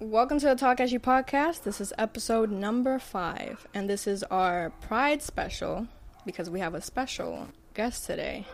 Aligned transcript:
Welcome 0.00 0.38
to 0.38 0.46
the 0.46 0.54
Talk 0.54 0.78
As 0.78 0.92
You 0.92 1.00
podcast. 1.00 1.64
This 1.64 1.80
is 1.80 1.92
episode 1.98 2.52
number 2.52 3.00
five, 3.00 3.66
and 3.74 3.90
this 3.90 4.06
is 4.06 4.22
our 4.22 4.70
Pride 4.80 5.22
special 5.22 5.88
because 6.24 6.48
we 6.48 6.60
have 6.60 6.74
a 6.76 6.80
special 6.80 7.48
guest 7.74 8.06
today. 8.06 8.46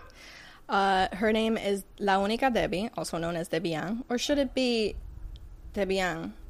Uh, 0.71 1.09
her 1.12 1.35
name 1.35 1.59
is 1.59 1.85
La 1.99 2.15
Única 2.15 2.51
Debbie, 2.51 2.88
also 2.96 3.19
known 3.19 3.37
as 3.37 3.49
Debbie 3.49 3.77
or 4.09 4.17
should 4.17 4.38
it 4.38 4.54
be 4.54 4.96
Debbie 5.75 6.01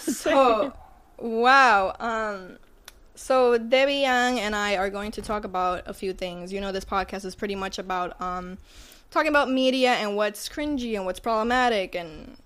So 0.01 0.73
wow 1.17 1.95
um 1.99 2.57
so 3.15 3.57
debbie 3.57 4.01
young 4.01 4.39
and 4.39 4.55
i 4.55 4.75
are 4.75 4.89
going 4.89 5.11
to 5.11 5.21
talk 5.21 5.43
about 5.45 5.83
a 5.85 5.93
few 5.93 6.13
things. 6.13 6.51
You 6.51 6.59
know 6.59 6.71
this 6.71 6.85
podcast 6.85 7.25
is 7.25 7.35
pretty 7.35 7.55
much 7.55 7.77
about 7.79 8.19
um 8.21 8.57
talking 9.11 9.29
about 9.29 9.49
media 9.49 9.91
and 9.91 10.15
what's 10.15 10.49
cringy 10.49 10.95
and 10.95 11.05
what's 11.05 11.19
problematic 11.19 11.95
and 11.95 12.37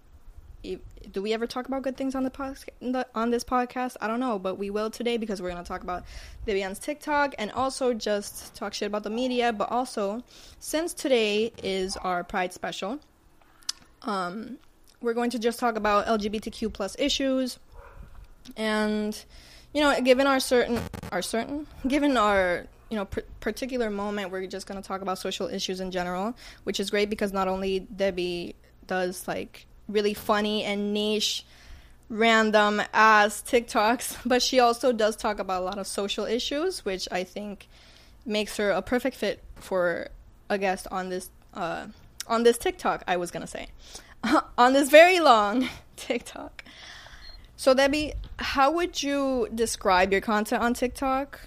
do 1.11 1.21
we 1.21 1.33
ever 1.33 1.45
talk 1.47 1.67
about 1.67 1.83
good 1.83 1.95
things 1.95 2.15
on 2.15 2.23
the, 2.23 3.07
on 3.13 3.29
this 3.29 3.43
podcast? 3.43 3.95
I 4.01 4.07
don't 4.07 4.19
know, 4.19 4.39
but 4.39 4.57
we 4.57 4.69
will 4.69 4.89
today 4.89 5.17
because 5.17 5.41
we're 5.41 5.51
going 5.51 5.63
to 5.63 5.67
talk 5.67 5.83
about 5.83 6.03
Vivian's 6.45 6.79
TikTok 6.79 7.35
and 7.37 7.51
also 7.51 7.93
just 7.93 8.55
talk 8.55 8.73
shit 8.73 8.87
about 8.87 9.03
the 9.03 9.09
media. 9.09 9.53
But 9.53 9.71
also, 9.71 10.23
since 10.59 10.93
today 10.93 11.53
is 11.63 11.95
our 11.97 12.23
Pride 12.23 12.53
special, 12.53 12.99
um, 14.01 14.57
we're 15.01 15.13
going 15.13 15.29
to 15.31 15.39
just 15.39 15.59
talk 15.59 15.75
about 15.75 16.07
LGBTQ 16.07 16.73
plus 16.73 16.95
issues, 16.97 17.59
and 18.57 19.23
you 19.73 19.81
know, 19.81 19.99
given 20.01 20.27
our 20.27 20.39
certain 20.39 20.79
our 21.11 21.21
certain 21.21 21.67
given 21.87 22.17
our 22.17 22.65
you 22.89 22.97
know, 22.97 23.05
particular 23.39 23.89
moment, 23.89 24.31
we're 24.31 24.45
just 24.47 24.67
going 24.67 24.81
to 24.81 24.87
talk 24.87 25.01
about 25.01 25.17
social 25.17 25.47
issues 25.47 25.79
in 25.79 25.91
general, 25.91 26.35
which 26.63 26.79
is 26.79 26.89
great 26.89 27.09
because 27.09 27.33
not 27.33 27.47
only 27.47 27.79
Debbie 27.79 28.55
does 28.87 29.27
like 29.27 29.65
really 29.87 30.13
funny 30.13 30.63
and 30.63 30.93
niche, 30.93 31.45
random 32.09 32.81
ass 32.93 33.41
TikToks, 33.41 34.19
but 34.25 34.41
she 34.41 34.59
also 34.59 34.91
does 34.91 35.15
talk 35.15 35.39
about 35.39 35.61
a 35.61 35.65
lot 35.65 35.77
of 35.77 35.87
social 35.87 36.25
issues, 36.25 36.85
which 36.85 37.07
I 37.11 37.23
think 37.23 37.67
makes 38.25 38.57
her 38.57 38.71
a 38.71 38.81
perfect 38.81 39.17
fit 39.17 39.43
for 39.55 40.09
a 40.49 40.57
guest 40.57 40.87
on 40.91 41.09
this 41.09 41.29
uh, 41.53 41.87
on 42.27 42.43
this 42.43 42.57
TikTok. 42.57 43.03
I 43.07 43.17
was 43.17 43.31
gonna 43.31 43.47
say 43.47 43.67
on 44.57 44.73
this 44.73 44.89
very 44.89 45.19
long 45.19 45.69
TikTok. 45.95 46.63
So 47.57 47.73
Debbie, 47.73 48.13
how 48.37 48.71
would 48.71 49.01
you 49.01 49.47
describe 49.53 50.11
your 50.11 50.21
content 50.21 50.61
on 50.61 50.73
TikTok? 50.73 51.39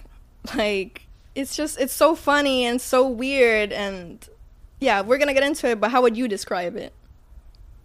Like 0.56 1.07
it's 1.38 1.54
just 1.54 1.78
it's 1.78 1.92
so 1.92 2.16
funny 2.16 2.64
and 2.64 2.80
so 2.80 3.06
weird 3.06 3.72
and 3.72 4.28
yeah, 4.80 5.00
we're 5.02 5.18
gonna 5.18 5.34
get 5.34 5.44
into 5.44 5.68
it. 5.68 5.80
But 5.80 5.92
how 5.92 6.02
would 6.02 6.16
you 6.16 6.26
describe 6.26 6.76
it? 6.76 6.92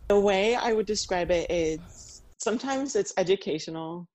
The 0.07 0.19
way 0.19 0.55
I 0.55 0.73
would 0.73 0.87
describe 0.87 1.29
it 1.29 1.49
is 1.51 2.23
sometimes 2.39 2.95
it's 2.95 3.13
educational, 3.15 4.07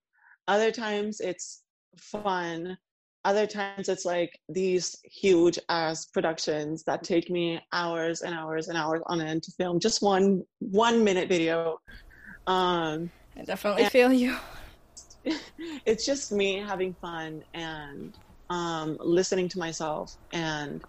other 0.48 0.72
times 0.72 1.20
it's 1.20 1.62
fun, 1.97 2.77
other 3.24 3.46
times 3.46 3.89
it's 3.89 4.05
like 4.05 4.30
these 4.48 4.96
huge 5.05 5.58
ass 5.68 6.07
productions 6.07 6.83
that 6.84 7.05
take 7.05 7.30
me 7.30 7.61
hours 7.73 8.23
and 8.23 8.34
hours 8.34 8.67
and 8.67 8.77
hours 8.77 9.02
on 9.07 9.20
end 9.20 9.45
to 9.45 9.52
film 9.52 9.79
just 9.79 10.02
one 10.02 10.45
one 10.58 11.05
minute 11.05 11.29
video. 11.29 11.80
Um, 12.48 13.11
I 13.36 13.42
definitely 13.45 13.84
feel 13.84 14.13
you. 14.13 14.36
It's 15.84 16.07
just 16.07 16.33
me 16.33 16.58
having 16.58 16.95
fun 16.95 17.45
and 17.52 18.17
um, 18.51 18.97
listening 19.01 19.48
to 19.51 19.59
myself 19.59 20.17
and 20.33 20.83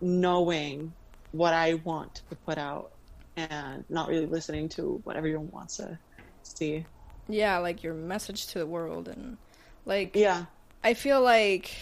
knowing 0.00 0.92
what 1.32 1.54
I 1.54 1.74
want 1.74 2.22
to 2.28 2.36
put 2.36 2.58
out 2.58 2.92
and 3.36 3.84
not 3.88 4.08
really 4.08 4.26
listening 4.26 4.68
to 4.70 5.00
what 5.04 5.16
everyone 5.16 5.50
wants 5.50 5.78
to 5.78 5.98
see. 6.42 6.84
Yeah, 7.28 7.58
like 7.58 7.82
your 7.82 7.94
message 7.94 8.48
to 8.48 8.58
the 8.58 8.66
world 8.66 9.08
and 9.08 9.38
like 9.86 10.14
yeah. 10.14 10.46
I 10.84 10.94
feel 10.94 11.22
like 11.22 11.74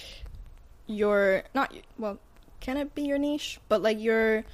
your 0.86 1.42
not 1.54 1.74
well, 1.98 2.18
can 2.60 2.76
it 2.76 2.94
be 2.94 3.02
your 3.02 3.18
niche? 3.18 3.58
But 3.68 3.82
like 3.82 4.00
your 4.00 4.44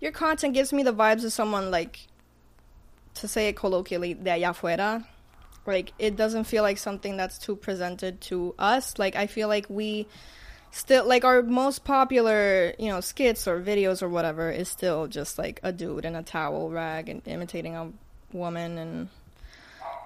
your 0.00 0.12
content 0.12 0.54
gives 0.54 0.72
me 0.72 0.82
the 0.82 0.94
vibes 0.94 1.24
of 1.24 1.32
someone 1.32 1.70
like 1.70 2.06
to 3.14 3.28
say 3.28 3.48
it 3.48 3.56
colloquially 3.56 4.14
de 4.14 4.30
allá 4.30 4.50
afuera 4.50 5.04
like 5.72 5.92
it 5.98 6.16
doesn't 6.16 6.44
feel 6.44 6.62
like 6.62 6.78
something 6.78 7.16
that's 7.16 7.38
too 7.38 7.56
presented 7.56 8.20
to 8.22 8.54
us. 8.58 8.98
Like 8.98 9.16
I 9.16 9.26
feel 9.26 9.48
like 9.48 9.66
we 9.68 10.06
still 10.70 11.06
like 11.06 11.24
our 11.24 11.42
most 11.42 11.84
popular, 11.84 12.74
you 12.78 12.88
know, 12.88 13.00
skits 13.00 13.46
or 13.46 13.60
videos 13.60 14.02
or 14.02 14.08
whatever 14.08 14.50
is 14.50 14.68
still 14.68 15.06
just 15.06 15.38
like 15.38 15.60
a 15.62 15.72
dude 15.72 16.04
in 16.04 16.14
a 16.14 16.22
towel 16.22 16.70
rag 16.70 17.08
and 17.08 17.22
imitating 17.26 17.74
a 17.76 17.90
woman 18.32 18.78
and 18.78 19.08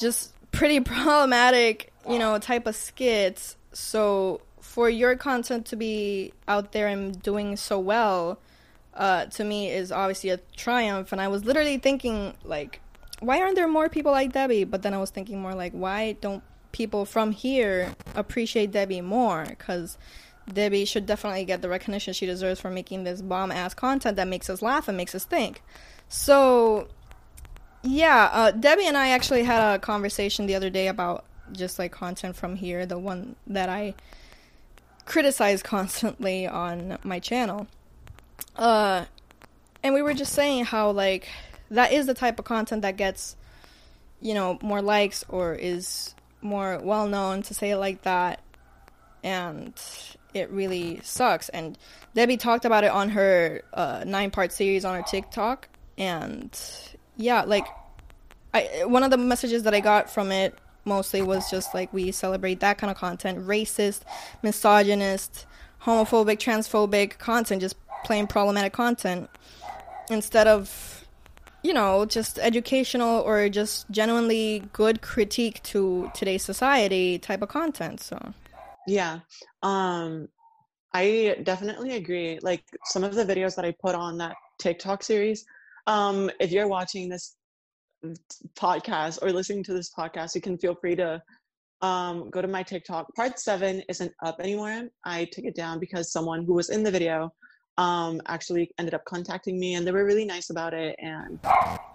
just 0.01 0.33
pretty 0.53 0.81
problematic, 0.81 1.93
you 2.09 2.19
know, 2.19 2.39
type 2.39 2.67
of 2.67 2.77
skits. 2.77 3.57
So 3.73 4.43
for 4.61 4.89
your 4.89 5.17
content 5.17 5.67
to 5.67 5.77
be 5.77 6.33
out 6.47 6.73
there 6.73 6.87
and 6.87 7.21
doing 7.23 7.57
so 7.57 7.79
well, 7.79 8.39
uh, 8.95 9.27
to 9.27 9.45
me 9.45 9.71
is 9.71 9.91
obviously 9.91 10.31
a 10.31 10.39
triumph. 10.57 11.13
And 11.13 11.21
I 11.21 11.29
was 11.29 11.45
literally 11.45 11.79
thinking 11.79 12.35
like 12.45 12.81
why 13.23 13.41
aren't 13.41 13.55
there 13.55 13.69
more 13.69 13.89
people 13.89 14.13
like 14.13 14.33
Debbie? 14.33 14.65
But 14.65 14.83
then 14.83 14.95
I 14.95 14.99
was 14.99 15.11
thinking 15.11 15.41
more 15.41 15.55
like, 15.55 15.73
why 15.73 16.13
don't 16.21 16.43
people 16.73 17.05
from 17.05 17.33
here 17.33 17.95
appreciate 18.15 18.73
Debbie 18.73 19.01
more? 19.01 19.45
Because 19.49 19.97
Debbie 20.53 20.85
should 20.85 21.07
definitely 21.07 21.45
get 21.45 21.63
the 21.63 21.69
recognition 21.69 22.13
she 22.13 22.27
deserves 22.27 22.61
for 22.61 22.71
making 22.71 23.05
this 23.05 23.23
bomb 23.23 23.53
ass 23.53 23.75
content 23.75 24.17
that 24.17 24.29
makes 24.29 24.51
us 24.51 24.63
laugh 24.63 24.89
and 24.89 24.97
makes 24.97 25.15
us 25.15 25.25
think. 25.25 25.63
So, 26.09 26.89
yeah, 27.83 28.29
uh, 28.33 28.51
Debbie 28.51 28.87
and 28.87 28.97
I 28.97 29.11
actually 29.11 29.45
had 29.45 29.75
a 29.75 29.79
conversation 29.79 30.47
the 30.47 30.55
other 30.55 30.71
day 30.71 30.89
about 30.89 31.25
just 31.53 31.79
like 31.79 31.93
content 31.93 32.37
from 32.37 32.57
here, 32.57 32.87
the 32.87 32.99
one 32.99 33.37
that 33.47 33.69
I 33.69 33.95
criticize 35.05 35.63
constantly 35.63 36.47
on 36.47 36.99
my 37.03 37.19
channel. 37.19 37.67
Uh, 38.57 39.05
and 39.83 39.95
we 39.95 40.03
were 40.03 40.15
just 40.15 40.33
saying 40.33 40.65
how 40.65 40.91
like 40.91 41.29
that 41.73 41.93
is 41.93 42.07
the 42.07 42.15
type 42.15 42.39
of 42.39 42.45
content 42.45 42.83
that 42.83 42.97
gets 42.97 43.37
you 44.21 44.35
know 44.35 44.59
more 44.63 44.81
likes 44.81 45.25
or 45.29 45.55
is 45.55 46.15
more 46.41 46.79
well 46.83 47.07
known 47.09 47.43
to 47.43 47.55
say 47.55 47.71
it 47.71 47.77
like 47.77 48.03
that. 48.03 48.41
And 49.25 49.75
it 50.35 50.51
really 50.51 51.01
sucks. 51.03 51.49
And 51.51 51.79
debbie 52.15 52.37
talked 52.37 52.65
about 52.65 52.85
it 52.85 52.91
on 52.91 53.11
her 53.11 53.63
uh, 53.73 54.05
nine 54.07 54.31
part 54.31 54.53
series 54.53 54.85
on 54.85 54.97
her 54.97 55.03
tiktok. 55.03 55.69
And 55.99 56.59
yeah 57.17 57.43
like 57.43 57.67
i 58.55 58.85
one 58.87 59.03
of 59.03 59.11
the 59.11 59.19
messages 59.19 59.65
that 59.65 59.75
i 59.75 59.81
got 59.81 60.09
from 60.11 60.33
it 60.33 60.59
mostly 60.85 61.21
was 61.21 61.51
just 61.51 61.75
like 61.75 61.93
we 61.93 62.11
celebrate 62.11 62.61
that 62.61 62.79
kind 62.79 62.91
of 62.91 62.97
content. 62.97 63.47
Racist 63.47 64.01
misogynist 64.43 65.47
homophobic 65.83 66.39
transphobic 66.39 67.19
content 67.19 67.61
just 67.61 67.77
plain 68.05 68.27
problematic 68.27 68.73
content. 68.73 69.31
Instead 70.11 70.47
of 70.49 71.02
you 71.63 71.73
know, 71.73 72.05
just 72.05 72.39
educational 72.39 73.21
or 73.21 73.49
just 73.49 73.91
genuinely 73.91 74.65
good 74.73 75.03
critique 75.03 75.63
to 75.63 76.11
today's 76.15 76.43
society 76.43 77.19
type 77.19 77.43
of 77.43 77.49
content. 77.49 78.01
So, 78.01 78.33
yeah. 78.87 79.21
Um 79.63 80.29
I 80.95 81.39
definitely 81.45 81.97
agree. 81.97 82.39
Like 82.43 82.65
some 82.85 83.05
of 83.05 83.15
the 83.15 83.25
videos 83.25 83.57
that 83.57 83.65
I 83.65 83.75
put 83.81 83.95
on 83.95 84.19
that 84.19 84.37
TikTok 84.59 85.03
series, 85.03 85.45
um 85.87 86.31
if 86.41 86.51
you're 86.51 86.69
watching 86.69 87.09
this 87.09 87.37
podcast 88.57 89.23
or 89.23 89.33
listening 89.33 89.63
to 89.65 89.73
this 89.73 89.91
podcast, 89.97 90.35
you 90.35 90.41
can 90.41 90.59
feel 90.59 90.75
free 90.75 90.97
to 90.97 91.23
um, 91.83 92.31
go 92.31 92.41
to 92.41 92.49
my 92.49 92.63
TikTok. 92.63 93.15
Part 93.15 93.39
seven 93.39 93.83
isn't 93.89 94.13
up 94.23 94.41
anymore. 94.41 94.89
I 95.05 95.25
took 95.27 95.45
it 95.45 95.55
down 95.55 95.79
because 95.79 96.13
someone 96.13 96.45
who 96.45 96.55
was 96.55 96.71
in 96.71 96.83
the 96.83 96.91
video 96.91 97.33
um, 97.79 98.21
actually 98.27 98.71
ended 98.79 98.95
up 98.95 99.05
contacting 99.05 99.59
me 99.59 99.75
and 99.75 99.87
they 99.87 99.93
were 99.93 100.05
really 100.05 100.25
nice 100.25 100.51
about 100.51 100.75
it. 100.75 100.97
And 100.99 101.39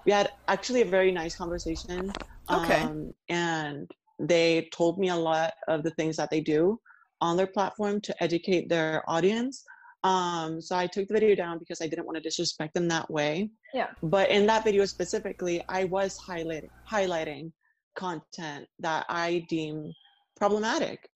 we 0.05 0.11
had 0.11 0.31
actually 0.47 0.81
a 0.81 0.85
very 0.85 1.11
nice 1.11 1.35
conversation. 1.35 2.11
Okay. 2.49 2.81
Um, 2.81 3.13
and 3.29 3.89
they 4.19 4.69
told 4.73 4.97
me 4.97 5.09
a 5.09 5.15
lot 5.15 5.53
of 5.67 5.83
the 5.83 5.91
things 5.91 6.15
that 6.17 6.29
they 6.29 6.41
do 6.41 6.79
on 7.21 7.37
their 7.37 7.47
platform 7.47 8.01
to 8.01 8.23
educate 8.23 8.69
their 8.69 9.03
audience. 9.07 9.63
Um, 10.03 10.61
so 10.61 10.75
I 10.75 10.87
took 10.87 11.07
the 11.07 11.13
video 11.13 11.35
down 11.35 11.59
because 11.59 11.81
I 11.81 11.87
didn't 11.87 12.05
want 12.05 12.15
to 12.17 12.21
disrespect 12.21 12.73
them 12.73 12.87
that 12.87 13.09
way. 13.09 13.49
Yeah. 13.73 13.87
But 14.01 14.29
in 14.29 14.45
that 14.47 14.63
video 14.63 14.85
specifically, 14.85 15.63
I 15.67 15.85
was 15.85 16.17
highlighting 16.17 16.69
highlighting 16.89 17.51
content 17.95 18.67
that 18.79 19.05
I 19.09 19.45
deem 19.49 19.91
problematic. 20.35 21.09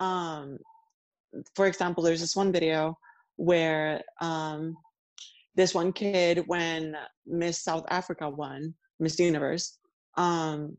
Um, 0.00 0.58
for 1.54 1.66
example, 1.66 2.02
there's 2.02 2.20
this 2.20 2.36
one 2.36 2.52
video 2.52 2.96
where 3.38 4.02
um, 4.20 4.76
this 5.54 5.74
one 5.74 5.92
kid, 5.92 6.44
when 6.46 6.96
Miss 7.26 7.62
South 7.62 7.86
Africa 7.88 8.28
won 8.28 8.74
Miss 9.00 9.18
Universe, 9.18 9.78
um, 10.16 10.76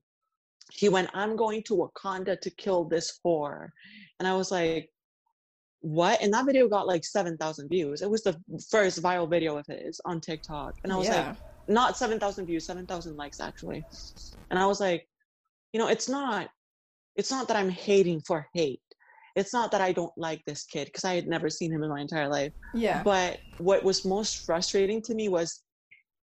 he 0.72 0.90
went, 0.90 1.10
I'm 1.14 1.36
going 1.36 1.64
to 1.64 1.76
Wakanda 1.76 2.40
to 2.42 2.50
kill 2.52 2.84
this 2.84 3.20
whore. 3.26 3.70
And 4.20 4.28
I 4.28 4.36
was 4.36 4.52
like, 4.52 4.90
what? 5.80 6.22
And 6.22 6.34
that 6.34 6.46
video 6.46 6.68
got 6.68 6.86
like 6.86 7.06
7,000 7.06 7.70
views. 7.70 8.02
It 8.02 8.10
was 8.10 8.24
the 8.24 8.38
first 8.70 9.02
viral 9.02 9.30
video 9.30 9.58
of 9.58 9.66
his 9.66 10.00
on 10.06 10.20
TikTok. 10.22 10.74
And 10.84 10.92
I 10.94 10.98
was 10.98 11.08
Yeah. 11.08 11.30
like, 11.30 11.38
not 11.70 11.98
7,000 11.98 12.46
views, 12.46 12.66
7,000 12.66 13.16
likes 13.16 13.40
actually. 13.40 13.88
And 14.50 14.60
I 14.60 14.66
was 14.66 14.80
like, 14.82 15.08
you 15.72 15.80
know, 15.80 15.88
it's 15.88 16.10
not, 16.10 16.50
it's 17.16 17.32
not 17.32 17.48
that 17.48 17.58
I'm 17.58 17.70
hating 17.70 18.22
for 18.22 18.48
hate. 18.54 18.82
It's 19.36 19.54
not 19.54 19.72
that 19.72 19.82
I 19.82 19.92
don't 19.92 20.12
like 20.18 20.42
this 20.46 20.66
kid 20.66 20.86
because 20.86 21.06
I 21.06 21.16
had 21.16 21.28
never 21.28 21.50
seen 21.50 21.72
him 21.72 21.84
in 21.84 21.90
my 21.90 22.02
entire 22.02 22.28
life. 22.30 22.52
Yeah. 22.74 23.04
But 23.04 23.40
what 23.58 23.84
was 23.84 24.06
most 24.06 24.40
frustrating 24.46 25.02
to 25.04 25.16
me 25.16 25.30
was 25.30 25.62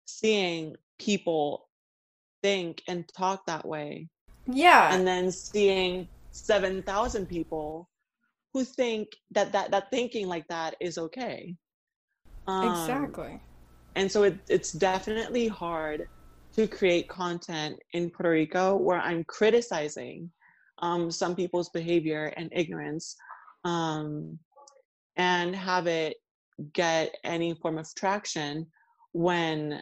seeing 0.05 0.75
people 0.99 1.67
think 2.43 2.81
and 2.87 3.05
talk 3.17 3.45
that 3.47 3.67
way 3.67 4.07
Yeah. 4.47 4.93
and 4.93 5.05
then 5.07 5.31
seeing 5.31 6.07
7,000 6.31 7.27
people 7.27 7.89
who 8.53 8.63
think 8.63 9.09
that, 9.31 9.51
that 9.51 9.71
that 9.71 9.89
thinking 9.91 10.27
like 10.27 10.45
that 10.49 10.75
is 10.79 10.97
okay. 10.97 11.55
Um, 12.47 12.69
exactly. 12.69 13.41
And 13.95 14.11
so 14.11 14.23
it, 14.23 14.39
it's 14.47 14.71
definitely 14.71 15.47
hard 15.47 16.05
to 16.55 16.67
create 16.67 17.09
content 17.09 17.77
in 17.93 18.09
Puerto 18.09 18.29
Rico 18.29 18.75
where 18.77 18.99
I'm 18.99 19.23
criticizing 19.25 20.31
um, 20.79 21.09
some 21.11 21.35
people's 21.35 21.69
behavior 21.69 22.33
and 22.37 22.49
ignorance 22.51 23.15
um, 23.63 24.37
and 25.17 25.55
have 25.55 25.87
it 25.87 26.17
get 26.73 27.15
any 27.23 27.53
form 27.55 27.77
of 27.77 27.87
traction 27.95 28.65
when 29.13 29.81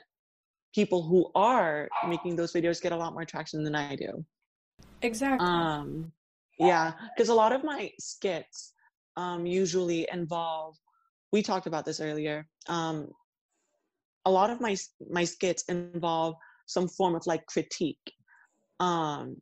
people 0.74 1.04
who 1.04 1.30
are 1.36 1.88
making 2.08 2.36
those 2.36 2.54
videos 2.54 2.82
get 2.82 2.92
a 2.92 2.96
lot 2.96 3.14
more 3.14 3.26
traction 3.26 3.64
than 3.64 3.76
I 3.76 3.96
do. 3.96 4.26
Exactly. 5.02 5.46
Um, 5.46 6.12
yeah, 6.60 6.94
because 7.16 7.30
a 7.30 7.34
lot 7.34 7.52
of 7.52 7.64
my 7.64 7.92
skits 8.00 8.74
um, 9.18 9.46
usually 9.46 10.08
involve. 10.12 10.76
We 11.32 11.42
talked 11.42 11.68
about 11.68 11.86
this 11.86 12.00
earlier. 12.00 12.48
Um, 12.68 13.10
a 14.26 14.32
lot 14.32 14.50
of 14.50 14.62
my 14.62 14.76
my 15.10 15.24
skits 15.24 15.64
involve 15.64 16.36
some 16.66 16.88
form 16.88 17.16
of 17.16 17.26
like 17.28 17.46
critique, 17.48 18.14
um, 18.80 19.36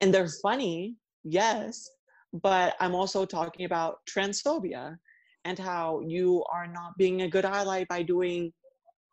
and 0.00 0.12
they're 0.12 0.28
funny, 0.42 0.96
yes, 1.24 1.88
but 2.32 2.74
I'm 2.80 2.94
also 2.94 3.24
talking 3.24 3.66
about 3.66 3.98
transphobia 4.08 4.96
and 5.44 5.58
how 5.58 6.00
you 6.06 6.44
are 6.52 6.66
not 6.66 6.96
being 6.98 7.22
a 7.22 7.28
good 7.28 7.44
ally 7.44 7.84
by 7.88 8.02
doing 8.02 8.52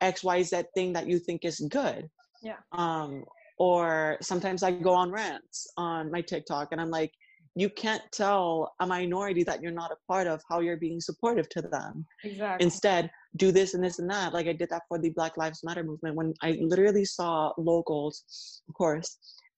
X 0.02 0.24
Y 0.24 0.44
Z 0.44 0.64
thing 0.76 0.94
that 0.94 1.08
you 1.08 1.20
think 1.20 1.46
is 1.46 1.60
good. 1.70 2.10
Yeah. 2.44 2.58
Um, 2.72 3.24
or 3.58 4.18
sometimes 4.22 4.62
I 4.62 4.72
go 4.72 4.94
on 4.94 5.12
rants 5.12 5.68
on 5.78 6.12
my 6.12 6.22
TikTok 6.22 6.70
and 6.72 6.80
I'm 6.80 6.92
like, 6.92 7.12
you 7.56 7.72
can't 7.72 8.04
tell 8.12 8.76
a 8.80 8.86
minority 8.86 9.44
that 9.44 9.64
you're 9.64 9.72
not 9.72 9.92
a 9.92 9.96
part 10.08 10.28
of 10.28 10.44
how 10.48 10.60
you're 10.60 10.78
being 10.78 11.02
supportive 11.02 11.50
to 11.50 11.62
them. 11.64 12.06
exactly. 12.24 12.64
Instead, 12.64 13.10
do 13.38 13.52
this 13.52 13.74
and 13.74 13.84
this 13.84 13.98
and 13.98 14.08
that. 14.12 14.32
Like 14.32 14.46
I 14.46 14.54
did 14.54 14.70
that 14.70 14.84
for 14.88 15.00
the 15.00 15.10
Black 15.10 15.38
Lives 15.38 15.64
Matter 15.64 15.84
movement 15.84 16.16
when 16.16 16.36
I 16.44 16.60
literally 16.62 17.04
saw 17.04 17.52
locals, 17.58 18.62
of 18.70 18.76
course, 18.76 19.18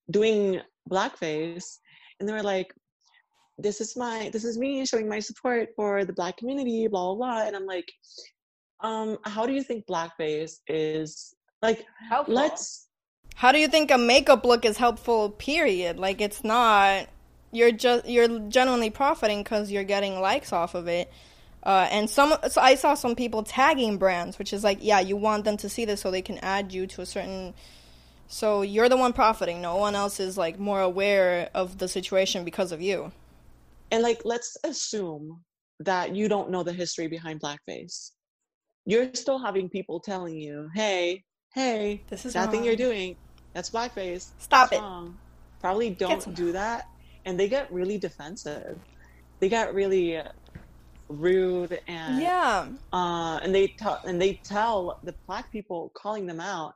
doing 0.09 0.61
blackface 0.89 1.77
and 2.19 2.27
they 2.27 2.33
were 2.33 2.43
like, 2.43 2.73
this 3.57 3.81
is 3.81 3.95
my 3.97 4.29
this 4.31 4.45
is 4.45 4.57
me 4.57 4.85
showing 4.85 5.07
my 5.07 5.19
support 5.19 5.69
for 5.75 6.05
the 6.05 6.13
black 6.13 6.37
community, 6.37 6.87
blah 6.87 7.13
blah 7.13 7.15
blah. 7.15 7.47
And 7.47 7.55
I'm 7.55 7.65
like, 7.65 7.91
um, 8.81 9.17
how 9.23 9.45
do 9.45 9.53
you 9.53 9.63
think 9.63 9.85
blackface 9.85 10.57
is 10.67 11.33
like 11.61 11.85
let's 12.27 12.87
How 13.35 13.51
do 13.51 13.59
you 13.59 13.67
think 13.67 13.91
a 13.91 13.97
makeup 13.97 14.45
look 14.45 14.65
is 14.65 14.77
helpful? 14.77 15.29
Period. 15.31 15.97
Like 15.97 16.21
it's 16.21 16.43
not. 16.43 17.07
You're 17.51 17.71
just 17.71 18.07
you're 18.07 18.39
genuinely 18.47 18.89
profiting 18.89 19.43
because 19.43 19.71
you're 19.71 19.83
getting 19.83 20.21
likes 20.21 20.53
off 20.53 20.75
of 20.75 20.87
it. 20.87 21.11
Uh, 21.61 21.87
and 21.91 22.09
some, 22.09 22.33
so 22.49 22.61
I 22.61 22.75
saw 22.75 22.93
some 22.93 23.15
people 23.15 23.43
tagging 23.43 23.97
brands, 23.97 24.39
which 24.39 24.53
is 24.53 24.63
like, 24.63 24.77
yeah, 24.81 25.01
you 25.01 25.17
want 25.17 25.43
them 25.43 25.57
to 25.57 25.67
see 25.67 25.83
this 25.83 25.99
so 25.99 26.09
they 26.09 26.21
can 26.21 26.37
add 26.37 26.71
you 26.71 26.87
to 26.87 27.01
a 27.01 27.05
certain. 27.05 27.53
So 28.31 28.61
you're 28.61 28.89
the 28.89 28.95
one 28.97 29.11
profiting. 29.13 29.59
No 29.61 29.75
one 29.77 29.95
else 29.95 30.19
is 30.19 30.37
like 30.37 30.59
more 30.59 30.81
aware 30.81 31.49
of 31.55 31.79
the 31.79 31.87
situation 31.87 32.45
because 32.45 32.71
of 32.71 32.81
you. 32.81 33.11
and 33.91 34.03
like 34.03 34.21
let's 34.23 34.55
assume 34.63 35.41
that 35.79 36.15
you 36.15 36.27
don't 36.29 36.49
know 36.51 36.61
the 36.63 36.73
history 36.73 37.07
behind 37.07 37.41
blackface 37.41 38.11
you're 38.85 39.09
still 39.13 39.39
having 39.39 39.67
people 39.69 39.99
telling 39.99 40.37
you 40.37 40.69
hey 40.75 41.23
hey 41.55 42.03
This 42.09 42.25
is 42.25 42.33
that 42.33 42.51
thing 42.51 42.63
you're 42.63 42.75
doing 42.75 43.15
that's 43.53 43.69
blackface 43.71 44.33
Stop 44.37 44.69
That's 44.69 44.73
it. 44.73 44.83
wrong. 44.83 45.17
probably 45.59 45.89
don't 45.89 46.35
do 46.35 46.51
that 46.51 46.85
and 47.25 47.39
they 47.39 47.47
get 47.49 47.71
really 47.71 47.97
defensive 47.97 48.77
they 49.39 49.49
get 49.49 49.73
really 49.73 50.21
rude 51.09 51.79
and 51.87 52.21
Yeah. 52.21 52.67
uh, 52.93 53.39
and 53.43 53.53
they 53.55 53.67
tell 53.79 54.01
and 54.05 54.21
they 54.21 54.33
tell 54.43 54.99
the 55.03 55.15
black 55.27 55.51
people 55.51 55.91
calling 55.95 56.25
them 56.27 56.39
out, 56.39 56.75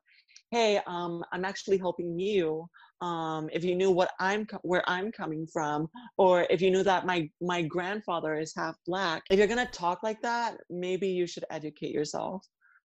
"Hey, 0.54 0.80
um, 0.88 1.24
I'm 1.34 1.46
actually 1.52 1.80
helping 1.86 2.20
you. 2.20 2.68
Um, 3.02 3.50
if 3.58 3.64
you 3.68 3.76
knew 3.80 3.92
what 4.00 4.12
I'm 4.20 4.42
where 4.72 4.84
I'm 4.96 5.12
coming 5.12 5.46
from, 5.56 5.90
or 6.18 6.46
if 6.50 6.60
you 6.64 6.70
knew 6.74 6.84
that 6.84 7.06
my 7.12 7.20
my 7.42 7.62
grandfather 7.76 8.34
is 8.44 8.54
half 8.56 8.76
black, 8.86 9.24
if 9.32 9.38
you're 9.38 9.54
gonna 9.54 9.66
talk 9.86 10.00
like 10.04 10.22
that, 10.22 10.52
maybe 10.70 11.08
you 11.20 11.26
should 11.28 11.46
educate 11.58 11.94
yourself." 12.00 12.46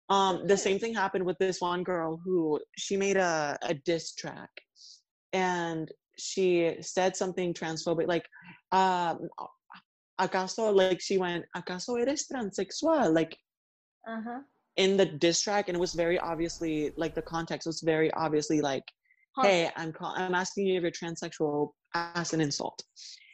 Um, 0.10 0.46
the 0.46 0.58
same 0.58 0.80
thing 0.80 0.94
happened 0.94 1.26
with 1.26 1.38
this 1.40 1.62
one 1.62 1.84
girl 1.84 2.12
who 2.24 2.60
she 2.78 2.96
made 3.06 3.18
a 3.18 3.58
a 3.72 3.74
diss 3.74 4.14
track, 4.14 4.52
and 5.34 5.92
she 6.18 6.76
said 6.82 7.16
something 7.16 7.54
transphobic 7.54 8.08
like 8.08 8.26
um 8.72 9.18
acaso 10.20 10.74
like 10.74 11.02
she 11.02 11.18
went 11.18 11.44
acaso 11.58 12.00
eres 12.00 12.26
transexual 12.32 13.14
like 13.14 13.38
Uh 14.08 14.22
huh. 14.26 14.42
In 14.78 14.98
the 14.98 15.06
diss 15.06 15.42
track 15.42 15.70
and 15.70 15.76
it 15.78 15.80
was 15.80 15.94
very 15.94 16.20
obviously 16.20 16.92
like 16.98 17.16
the 17.16 17.22
context 17.22 17.66
was 17.66 17.82
very 17.82 18.12
obviously 18.14 18.60
like 18.62 18.84
hey 19.42 19.70
i'm 19.76 19.92
call- 19.94 20.14
i'm 20.18 20.36
asking 20.36 20.66
you 20.68 20.76
if 20.78 20.82
you're 20.82 20.92
transsexual 20.92 21.70
as 21.94 22.34
an 22.34 22.42
insult. 22.42 22.82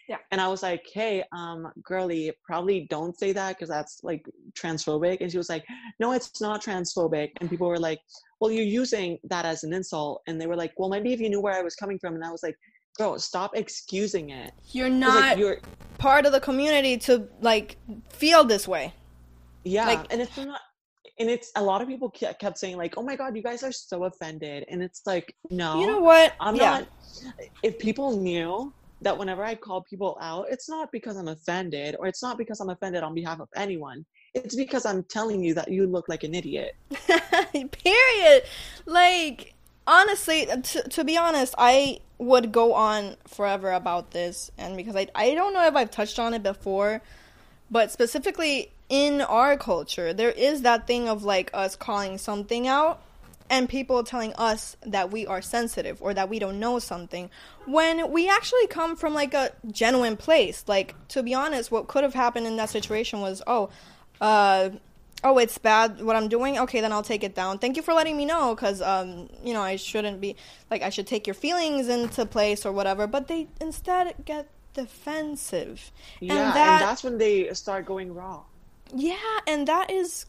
Yeah. 0.10 0.18
and 0.32 0.42
i 0.42 0.48
was 0.48 0.62
like 0.62 0.84
hey 0.94 1.24
um 1.32 1.68
girly 1.84 2.32
probably 2.44 2.86
don't 2.90 3.18
say 3.18 3.32
that 3.34 3.50
because 3.56 3.70
that's 3.70 4.02
like 4.04 4.24
transphobic. 4.60 5.18
And 5.22 5.32
she 5.32 5.38
was 5.38 5.48
like 5.50 5.64
no 6.00 6.12
it's 6.12 6.42
not 6.42 6.62
transphobic. 6.64 7.30
And 7.40 7.50
people 7.50 7.68
were 7.68 7.80
like 7.80 8.00
well 8.40 8.52
you're 8.52 8.66
using 8.84 9.18
that 9.32 9.46
as 9.46 9.64
an 9.64 9.72
insult. 9.74 10.22
And 10.28 10.40
they 10.40 10.48
were 10.48 10.56
like 10.58 10.74
well 10.78 10.90
maybe 10.90 11.14
if 11.14 11.20
you 11.22 11.30
knew 11.30 11.40
where 11.42 11.54
i 11.54 11.62
was 11.62 11.76
coming 11.76 11.98
from. 12.00 12.16
And 12.16 12.24
i 12.26 12.32
was 12.32 12.44
like 12.44 12.58
girl 12.98 13.18
stop 13.20 13.52
excusing 13.56 14.32
it. 14.32 14.52
You're 14.74 14.90
not 14.90 15.16
like 15.22 15.38
you're 15.38 15.60
part 15.98 16.26
of 16.26 16.34
the 16.34 16.42
community 16.42 16.98
to 17.08 17.28
like 17.40 17.78
feel 18.10 18.44
this 18.44 18.68
way. 18.68 18.94
Yeah, 19.64 19.86
Like- 19.86 20.12
and 20.12 20.22
it's 20.22 20.36
not, 20.36 20.60
and 21.22 21.30
it's 21.30 21.52
a 21.56 21.64
lot 21.64 21.82
of 21.82 21.88
people 21.88 22.10
kept 22.10 22.58
saying 22.58 22.78
like, 22.78 22.96
"Oh 22.98 23.04
my 23.04 23.16
god, 23.16 23.36
you 23.36 23.44
guys 23.44 23.62
are 23.64 23.72
so 23.72 24.06
offended," 24.06 24.66
and 24.68 24.82
it's 24.82 25.04
like, 25.06 25.36
no, 25.52 25.80
You 25.80 25.88
know 25.88 26.00
what? 26.00 26.34
I'm 26.40 26.56
yeah. 26.56 26.80
not. 26.80 26.88
If 27.62 27.78
people 27.78 28.18
knew 28.18 28.74
that 29.02 29.18
whenever 29.18 29.44
I 29.44 29.56
call 29.56 29.84
people 29.84 30.18
out, 30.20 30.48
it's 30.50 30.68
not 30.68 30.92
because 30.92 31.18
I'm 31.18 31.28
offended, 31.28 31.96
or 32.00 32.08
it's 32.08 32.24
not 32.24 32.38
because 32.38 32.60
I'm 32.60 32.70
offended 32.70 33.04
on 33.04 33.14
behalf 33.14 33.40
of 33.40 33.50
anyone. 33.56 34.04
It's 34.34 34.56
because 34.56 34.86
I'm 34.86 35.04
telling 35.04 35.44
you 35.44 35.54
that 35.54 35.70
you 35.70 35.86
look 35.86 36.10
like 36.10 36.24
an 36.24 36.34
idiot. 36.34 36.76
Period. 37.54 38.44
Like 38.86 39.54
honestly, 39.86 40.48
to, 40.48 40.90
to 40.90 41.04
be 41.04 41.18
honest, 41.18 41.54
I 41.58 42.00
would 42.18 42.52
go 42.52 42.74
on 42.74 43.16
forever 43.28 43.72
about 43.72 44.12
this, 44.12 44.50
and 44.58 44.76
because 44.76 44.96
I 44.96 45.08
I 45.14 45.36
don't 45.36 45.54
know 45.54 45.66
if 45.68 45.76
I've 45.76 45.92
touched 45.92 46.18
on 46.18 46.34
it 46.34 46.42
before, 46.42 47.02
but 47.70 47.92
specifically 47.92 48.72
in 48.92 49.22
our 49.22 49.56
culture, 49.58 50.14
there 50.14 50.30
is 50.32 50.62
that 50.64 50.86
thing 50.86 51.08
of 51.10 51.24
like 51.24 51.50
us 51.54 51.76
calling 51.76 52.18
something 52.20 52.68
out. 52.68 53.02
And 53.50 53.68
people 53.68 54.02
telling 54.06 54.32
us 54.36 54.78
that 54.86 55.12
we 55.12 55.28
are 55.28 55.42
sensitive 55.42 56.02
or 56.02 56.14
that 56.14 56.30
we 56.30 56.40
don't 56.40 56.58
know 56.58 56.80
something 56.80 57.30
when 57.66 58.10
we 58.10 58.30
actually 58.30 58.66
come 58.68 58.96
from 58.96 59.14
like 59.14 59.34
a 59.34 59.52
genuine 59.70 60.16
place. 60.16 60.64
Like, 60.68 60.96
to 61.10 61.22
be 61.22 61.34
honest, 61.34 61.70
what 61.70 61.90
could 61.90 62.04
have 62.06 62.14
happened 62.14 62.48
in 62.48 62.56
that 62.56 62.70
situation 62.70 63.20
was, 63.20 63.42
oh, 63.46 63.70
uh, 64.22 64.70
oh, 65.26 65.38
it's 65.38 65.58
bad 65.58 66.02
what 66.02 66.16
I'm 66.16 66.30
doing. 66.30 66.60
Okay, 66.60 66.80
then 66.80 66.94
I'll 66.94 67.04
take 67.04 67.26
it 67.26 67.36
down. 67.36 67.58
Thank 67.58 67.76
you 67.76 67.84
for 67.84 67.94
letting 67.94 68.16
me 68.16 68.24
know, 68.24 68.56
because 68.56 68.82
um, 68.82 69.28
you 69.44 69.54
know, 69.54 69.62
I 69.62 69.76
shouldn't 69.76 70.22
be 70.22 70.38
like 70.70 70.82
I 70.82 70.90
should 70.90 71.08
take 71.08 71.28
your 71.28 71.34
feelings 71.34 71.90
into 71.90 72.26
place 72.26 72.66
or 72.66 72.72
whatever. 72.72 73.06
But 73.06 73.28
they 73.28 73.50
instead 73.60 74.16
get 74.24 74.48
defensive, 74.74 75.92
Yeah, 76.22 76.36
and, 76.48 76.56
that- 76.56 76.80
that's 76.80 77.04
when 77.04 77.18
they 77.18 77.54
start 77.54 77.86
going 77.86 78.14
wrong. 78.14 78.46
Yeah, 78.94 79.16
and 79.48 79.68
that 79.68 79.92
is 79.92 80.26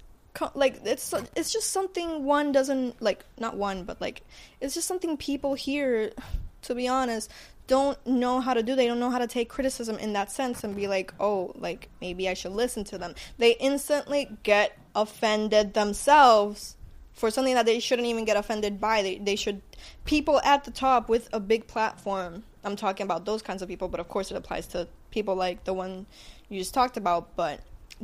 like 0.54 0.80
it's 0.84 1.12
it's 1.36 1.52
just 1.52 1.70
something 1.70 2.24
one 2.24 2.52
doesn't 2.52 3.00
like 3.02 3.22
not 3.38 3.54
one 3.54 3.84
but 3.84 4.00
like 4.00 4.22
it's 4.62 4.72
just 4.72 4.88
something 4.88 5.14
people 5.18 5.52
here 5.52 6.10
to 6.62 6.74
be 6.74 6.88
honest 6.88 7.30
don't 7.68 8.04
know 8.06 8.40
how 8.40 8.54
to 8.54 8.62
do. 8.62 8.74
They 8.74 8.86
don't 8.86 8.98
know 8.98 9.10
how 9.10 9.18
to 9.18 9.26
take 9.26 9.48
criticism 9.48 9.96
in 9.98 10.12
that 10.14 10.32
sense 10.32 10.64
and 10.64 10.74
be 10.74 10.88
like 10.88 11.14
oh 11.20 11.52
like 11.56 11.88
maybe 12.00 12.28
i 12.28 12.34
should 12.34 12.52
listen 12.52 12.84
to 12.84 12.98
them. 12.98 13.14
They 13.38 13.52
instantly 13.52 14.28
get 14.42 14.76
offended 14.94 15.74
themselves 15.74 16.76
for 17.14 17.30
something 17.30 17.54
that 17.54 17.66
they 17.66 17.78
shouldn't 17.78 18.08
even 18.08 18.24
get 18.24 18.36
offended 18.36 18.80
by. 18.80 19.02
They, 19.02 19.18
they 19.18 19.36
should 19.36 19.62
people 20.04 20.40
at 20.44 20.64
the 20.64 20.70
top 20.70 21.08
with 21.08 21.28
a 21.32 21.40
big 21.40 21.66
platform 21.66 22.42
i'm 22.64 22.76
talking 22.76 23.04
about 23.04 23.24
those 23.24 23.42
kinds 23.42 23.62
of 23.62 23.68
people 23.68 23.88
but 23.88 24.00
of 24.00 24.08
course 24.08 24.30
it 24.30 24.36
applies 24.36 24.66
to 24.68 24.86
people 25.10 25.34
like 25.34 25.64
the 25.64 25.72
one 25.72 26.06
you 26.48 26.58
just 26.58 26.74
talked 26.74 26.96
about 26.96 27.34
but 27.36 27.60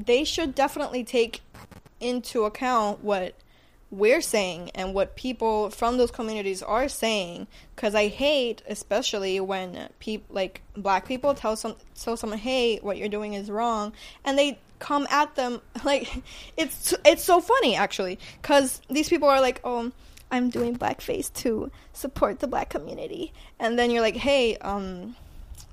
they 0.06 0.24
should 0.24 0.54
definitely 0.54 1.04
take 1.04 1.40
into 2.00 2.44
account 2.44 3.02
what 3.02 3.34
we're 3.90 4.20
saying 4.20 4.70
and 4.74 4.92
what 4.92 5.16
people 5.16 5.70
from 5.70 5.96
those 5.96 6.10
communities 6.10 6.62
are 6.62 6.88
saying. 6.88 7.46
Because 7.74 7.94
i 7.94 8.08
hate 8.08 8.62
especially 8.68 9.40
when 9.40 9.88
people 9.98 10.34
like 10.34 10.62
black 10.76 11.06
people 11.06 11.34
tell 11.34 11.56
some 11.56 11.74
tell 11.98 12.16
someone 12.16 12.38
hey 12.38 12.78
what 12.78 12.98
you're 12.98 13.08
doing 13.08 13.34
is 13.34 13.50
wrong 13.50 13.92
and 14.24 14.38
they 14.38 14.58
come 14.78 15.06
at 15.10 15.34
them 15.34 15.60
like 15.84 16.22
it's 16.56 16.94
it's 17.04 17.24
so 17.24 17.40
funny 17.40 17.74
actually. 17.74 18.18
Because 18.40 18.80
these 18.88 19.08
people 19.08 19.28
are 19.28 19.40
like 19.40 19.60
oh 19.64 19.90
i'm 20.30 20.50
doing 20.50 20.76
blackface 20.76 21.32
to 21.32 21.70
support 21.92 22.40
the 22.40 22.46
black 22.46 22.68
community. 22.68 23.32
And 23.58 23.78
then 23.78 23.90
you're 23.90 24.02
like 24.02 24.16
hey 24.16 24.56
um 24.58 25.16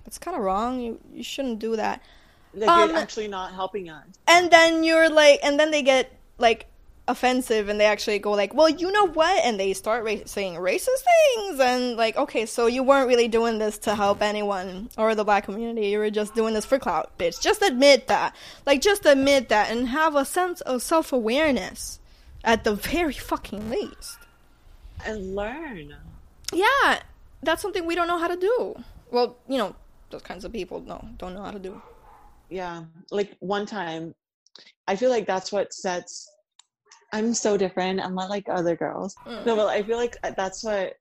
it's 0.06 0.20
kind 0.20 0.38
of 0.38 0.44
wrong. 0.44 0.80
You, 0.80 1.00
you 1.14 1.24
shouldn't 1.24 1.60
do 1.60 1.76
that 1.76 2.02
like 2.56 2.70
um, 2.70 2.90
you're 2.90 2.98
actually 3.00 3.28
not 3.28 3.54
helping 3.54 3.90
us. 3.90 4.06
and 4.28 4.50
then 4.52 4.84
you're 4.84 5.10
like 5.10 5.40
and 5.44 5.60
then 5.60 5.72
they 5.72 5.82
get 5.82 6.12
like 6.38 6.68
offensive 7.08 7.70
and 7.70 7.80
they 7.80 7.86
actually 7.86 8.18
go 8.18 8.32
like 8.32 8.54
well 8.56 8.68
you 8.68 8.92
know 8.92 9.06
what? 9.08 9.44
And 9.46 9.60
they 9.60 9.74
start 9.74 10.04
ra- 10.04 10.26
saying 10.26 10.56
racist 10.56 11.04
things 11.36 11.60
and 11.60 11.98
like 11.98 12.18
okay 12.18 12.46
so 12.48 12.66
you 12.66 12.82
weren't 12.82 13.08
really 13.08 13.28
doing 13.28 13.60
this 13.60 13.78
to 13.80 13.94
help 13.94 14.22
anyone 14.24 14.90
or 14.98 15.14
the 15.14 15.24
black 15.24 15.44
community. 15.46 15.90
You 15.90 16.00
were 16.00 16.10
just 16.10 16.34
doing 16.34 16.54
this 16.56 16.66
for 16.66 16.80
clout 16.80 17.16
bitch. 17.20 17.42
Just 17.42 17.62
admit 17.62 18.08
that. 18.08 18.36
Like 18.66 18.82
just 18.82 19.06
admit 19.06 19.50
that 19.50 19.70
and 19.70 19.88
have 19.90 20.16
a 20.16 20.26
sense 20.26 20.62
of 20.62 20.82
self-awareness 20.82 22.00
at 22.44 22.64
the 22.64 22.74
very 22.76 23.14
fucking 23.14 23.70
least. 23.70 24.18
And 25.06 25.36
learn. 25.36 25.94
Yeah. 26.52 27.00
That's 27.44 27.62
something 27.62 27.86
we 27.86 27.94
don't 27.96 28.08
know 28.08 28.18
how 28.18 28.28
to 28.30 28.38
do. 28.38 28.84
Well 29.12 29.38
you 29.48 29.58
know 29.60 29.76
those 30.10 30.24
kinds 30.24 30.44
of 30.46 30.52
people 30.52 30.80
no 30.82 31.08
don't 31.18 31.34
know 31.36 31.44
how 31.44 31.52
to 31.52 31.60
do 31.60 31.82
yeah 32.50 32.84
like 33.12 33.36
one 33.40 33.66
time 33.66 34.14
I 34.88 34.96
feel 34.96 35.10
like 35.10 35.28
that's 35.28 35.52
what 35.52 35.74
sets. 35.74 36.32
I'm 37.14 37.34
so 37.34 37.58
different. 37.58 38.00
I'm 38.00 38.16
not 38.16 38.30
like 38.30 38.46
other 38.50 38.76
girls. 38.76 39.16
Mm. 39.28 39.46
No, 39.46 39.56
but 39.56 39.68
I 39.68 39.84
feel 39.84 39.98
like 39.98 40.18
uh, 40.24 40.32
that's 40.36 40.64
what 40.64 40.94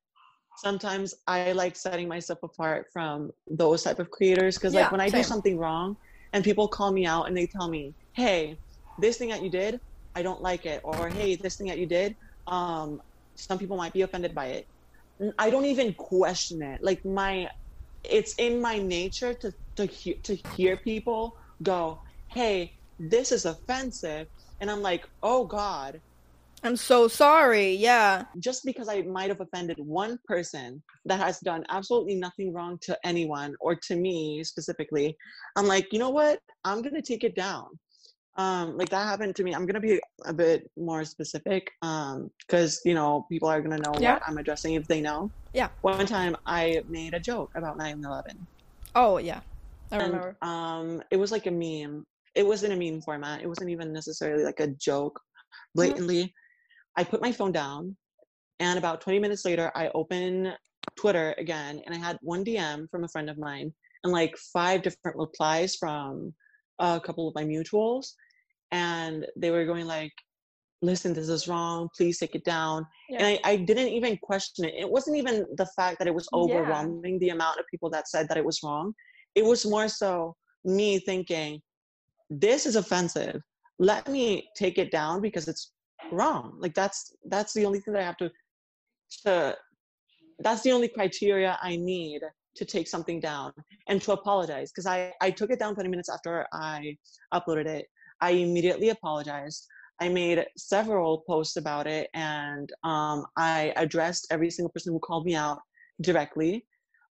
sometimes 0.56 1.14
I 1.26 1.52
like 1.52 1.76
setting 1.76 2.08
myself 2.08 2.38
apart 2.42 2.86
from 2.92 3.32
those 3.50 3.82
type 3.82 3.98
of 3.98 4.10
creators 4.10 4.56
because 4.56 4.74
yeah, 4.74 4.82
like 4.82 4.92
when 4.92 5.00
I 5.00 5.08
same. 5.08 5.20
do 5.20 5.24
something 5.24 5.58
wrong 5.58 5.96
and 6.32 6.44
people 6.44 6.68
call 6.68 6.92
me 6.92 7.06
out 7.06 7.26
and 7.28 7.36
they 7.36 7.46
tell 7.46 7.68
me, 7.68 7.94
"Hey, 8.14 8.58
this 8.98 9.18
thing 9.18 9.28
that 9.30 9.42
you 9.42 9.50
did, 9.50 9.80
I 10.14 10.22
don't 10.22 10.42
like 10.42 10.66
it," 10.66 10.80
or 10.84 11.08
"Hey, 11.08 11.36
this 11.36 11.56
thing 11.56 11.68
that 11.68 11.78
you 11.78 11.86
did, 11.86 12.16
um, 12.46 13.00
some 13.36 13.58
people 13.58 13.76
might 13.76 13.92
be 13.92 14.02
offended 14.02 14.34
by 14.34 14.46
it." 14.46 14.66
I 15.38 15.50
don't 15.50 15.64
even 15.66 15.94
question 15.94 16.62
it. 16.62 16.82
Like 16.82 17.04
my, 17.04 17.48
it's 18.02 18.34
in 18.38 18.60
my 18.60 18.78
nature 18.78 19.32
to 19.34 19.52
to 19.76 19.86
hear 19.86 20.16
to 20.22 20.34
hear 20.34 20.76
people 20.76 21.36
go, 21.62 21.98
"Hey, 22.28 22.72
this 22.98 23.32
is 23.32 23.44
offensive. 23.44 24.28
And 24.60 24.70
I'm 24.70 24.82
like, 24.82 25.08
oh 25.22 25.44
God. 25.44 26.00
I'm 26.62 26.76
so 26.76 27.08
sorry. 27.08 27.74
Yeah. 27.74 28.24
Just 28.38 28.64
because 28.64 28.88
I 28.88 29.02
might 29.02 29.28
have 29.28 29.40
offended 29.40 29.76
one 29.78 30.18
person 30.26 30.82
that 31.04 31.20
has 31.20 31.38
done 31.40 31.64
absolutely 31.68 32.14
nothing 32.14 32.54
wrong 32.54 32.78
to 32.82 32.98
anyone 33.04 33.54
or 33.60 33.74
to 33.74 33.96
me 33.96 34.42
specifically, 34.44 35.16
I'm 35.56 35.66
like, 35.66 35.92
you 35.92 35.98
know 35.98 36.08
what? 36.08 36.38
I'm 36.64 36.80
going 36.80 36.94
to 36.94 37.02
take 37.02 37.22
it 37.22 37.34
down. 37.34 37.66
Um, 38.36 38.78
like 38.78 38.88
that 38.88 39.06
happened 39.06 39.36
to 39.36 39.44
me. 39.44 39.54
I'm 39.54 39.66
going 39.66 39.74
to 39.74 39.80
be 39.80 40.00
a 40.24 40.32
bit 40.32 40.68
more 40.76 41.04
specific 41.04 41.70
um, 41.82 42.30
because, 42.40 42.80
you 42.84 42.94
know, 42.94 43.26
people 43.28 43.48
are 43.48 43.60
going 43.60 43.76
to 43.76 43.82
know 43.82 43.96
yeah. 44.00 44.14
what 44.14 44.22
I'm 44.26 44.38
addressing 44.38 44.74
if 44.74 44.88
they 44.88 45.02
know. 45.02 45.30
Yeah. 45.52 45.68
One 45.82 46.06
time 46.06 46.34
I 46.46 46.82
made 46.88 47.12
a 47.12 47.20
joke 47.20 47.50
about 47.54 47.76
9 47.76 48.02
11. 48.02 48.46
Oh, 48.96 49.18
yeah. 49.18 49.40
I 49.92 49.96
remember. 49.98 50.36
And, 50.42 50.50
um, 50.50 51.02
it 51.10 51.16
was 51.16 51.32
like 51.32 51.46
a 51.46 51.50
meme 51.50 52.04
it 52.34 52.46
wasn't 52.46 52.72
a 52.72 52.76
meme 52.76 53.00
format. 53.00 53.42
It 53.42 53.48
wasn't 53.48 53.70
even 53.70 53.92
necessarily 53.92 54.44
like 54.44 54.60
a 54.60 54.68
joke 54.68 55.14
mm-hmm. 55.14 55.78
blatantly. 55.78 56.24
Mm-hmm. 56.24 57.00
I 57.00 57.04
put 57.04 57.22
my 57.22 57.32
phone 57.32 57.52
down 57.52 57.96
and 58.60 58.78
about 58.78 59.00
20 59.00 59.18
minutes 59.18 59.44
later 59.44 59.70
I 59.74 59.90
open 59.94 60.52
Twitter 60.96 61.34
again 61.38 61.82
and 61.84 61.94
I 61.94 61.98
had 61.98 62.18
one 62.22 62.44
DM 62.44 62.88
from 62.90 63.04
a 63.04 63.08
friend 63.08 63.28
of 63.28 63.38
mine 63.38 63.72
and 64.04 64.12
like 64.12 64.36
five 64.52 64.82
different 64.82 65.16
replies 65.16 65.74
from 65.76 66.32
a 66.78 67.00
couple 67.00 67.26
of 67.26 67.34
my 67.34 67.44
mutuals 67.44 68.12
and 68.70 69.26
they 69.36 69.50
were 69.50 69.64
going 69.64 69.86
like 69.86 70.12
listen 70.82 71.14
this 71.14 71.28
is 71.28 71.48
wrong 71.48 71.88
please 71.96 72.18
take 72.18 72.34
it 72.34 72.44
down 72.44 72.84
yeah. 73.08 73.18
and 73.18 73.26
I, 73.26 73.52
I, 73.52 73.56
didn't 73.56 73.88
even 73.88 74.18
question 74.22 74.64
it 74.66 74.74
it 74.76 74.90
wasn't 74.90 75.16
even 75.16 75.46
the 75.56 75.68
fact 75.74 75.98
that 75.98 76.08
it 76.08 76.14
was 76.14 76.28
overwhelming 76.34 77.14
yeah. 77.14 77.18
the 77.20 77.28
amount 77.30 77.58
of 77.58 77.66
people 77.70 77.88
that 77.90 78.08
said 78.08 78.28
that 78.28 78.36
it 78.36 78.44
was 78.44 78.60
wrong 78.62 78.92
it 79.34 79.44
was 79.44 79.66
more 79.66 79.88
so 79.88 80.36
me 80.64 80.98
thinking 80.98 81.60
this 82.30 82.66
is 82.66 82.76
offensive. 82.76 83.40
Let 83.78 84.08
me 84.08 84.48
take 84.56 84.78
it 84.78 84.90
down 84.90 85.20
because 85.20 85.48
it's 85.48 85.72
wrong. 86.12 86.56
Like 86.58 86.74
that's 86.74 87.14
that's 87.26 87.52
the 87.52 87.66
only 87.66 87.80
thing 87.80 87.94
that 87.94 88.02
i 88.02 88.06
have 88.06 88.16
to 88.18 88.30
to 89.24 89.56
that's 90.40 90.62
the 90.62 90.72
only 90.72 90.88
criteria 90.88 91.56
i 91.62 91.76
need 91.76 92.20
to 92.56 92.64
take 92.64 92.88
something 92.88 93.20
down 93.20 93.52
and 93.88 94.02
to 94.02 94.12
apologize 94.12 94.70
because 94.72 94.86
i 94.86 95.12
i 95.20 95.30
took 95.30 95.50
it 95.50 95.58
down 95.58 95.74
20 95.74 95.88
minutes 95.88 96.08
after 96.08 96.46
i 96.52 96.96
uploaded 97.32 97.66
it. 97.66 97.86
I 98.20 98.30
immediately 98.30 98.88
apologized. 98.88 99.66
I 100.00 100.08
made 100.08 100.44
several 100.56 101.24
posts 101.26 101.56
about 101.56 101.86
it 101.86 102.08
and 102.14 102.70
um, 102.82 103.26
i 103.36 103.72
addressed 103.76 104.26
every 104.30 104.50
single 104.50 104.72
person 104.72 104.92
who 104.92 104.98
called 104.98 105.24
me 105.24 105.34
out 105.34 105.60
directly 106.00 106.66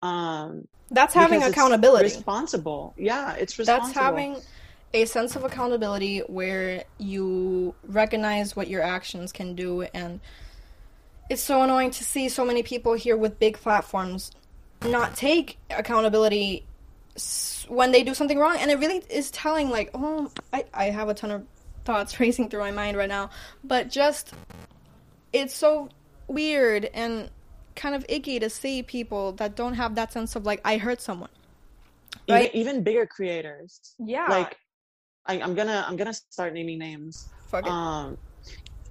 um, 0.07 0.67
that's 0.89 1.13
having 1.13 1.43
accountability. 1.43 2.05
responsible. 2.05 2.93
Yeah 2.97 3.33
it's 3.33 3.57
responsible. 3.59 3.87
that's 3.87 3.97
having 3.97 4.37
a 4.93 5.05
sense 5.05 5.35
of 5.35 5.43
accountability 5.43 6.19
where 6.19 6.85
you 6.97 7.75
recognize 7.85 8.55
what 8.55 8.67
your 8.67 8.81
actions 8.81 9.31
can 9.31 9.53
do. 9.55 9.81
And 9.81 10.19
it's 11.29 11.41
so 11.41 11.61
annoying 11.61 11.91
to 11.91 12.03
see 12.03 12.29
so 12.29 12.45
many 12.45 12.63
people 12.63 12.93
here 12.93 13.17
with 13.17 13.37
big 13.37 13.57
platforms 13.57 14.31
not 14.83 15.15
take 15.15 15.57
accountability 15.69 16.65
when 17.67 17.91
they 17.91 18.03
do 18.03 18.13
something 18.13 18.37
wrong. 18.37 18.57
And 18.59 18.71
it 18.71 18.79
really 18.79 19.03
is 19.09 19.29
telling 19.31 19.69
like 19.69 19.91
oh 19.93 20.31
I, 20.53 20.65
I 20.73 20.85
have 20.85 21.09
a 21.09 21.13
ton 21.13 21.31
of 21.31 21.45
thoughts 21.83 22.19
racing 22.19 22.49
through 22.49 22.61
my 22.61 22.71
mind 22.71 22.95
right 22.95 23.09
now. 23.09 23.31
But 23.63 23.89
just 23.89 24.33
it's 25.33 25.55
so 25.55 25.89
weird. 26.27 26.85
And 26.93 27.29
kind 27.77 27.96
of 27.96 28.05
icky 28.10 28.39
to 28.39 28.50
see 28.50 28.84
people 28.84 29.31
that 29.34 29.55
don't 29.55 29.75
have 29.75 29.96
that 29.96 30.12
sense 30.12 30.36
of 30.36 30.46
like 30.46 30.60
i 30.65 30.75
hurt 30.77 31.00
someone 31.00 31.29
right 32.27 32.53
even, 32.53 32.60
even 32.60 32.84
bigger 32.84 33.05
creators 33.05 33.96
yeah 34.00 34.27
like 34.27 34.57
I, 35.27 35.36
am 35.36 35.53
gonna 35.55 35.86
I'm 35.88 35.98
gonna 35.98 36.13
start 36.13 36.53
naming 36.53 36.79
names. 36.79 37.29
Fuck 37.48 37.65
it. 37.65 37.72
Um, 37.72 38.17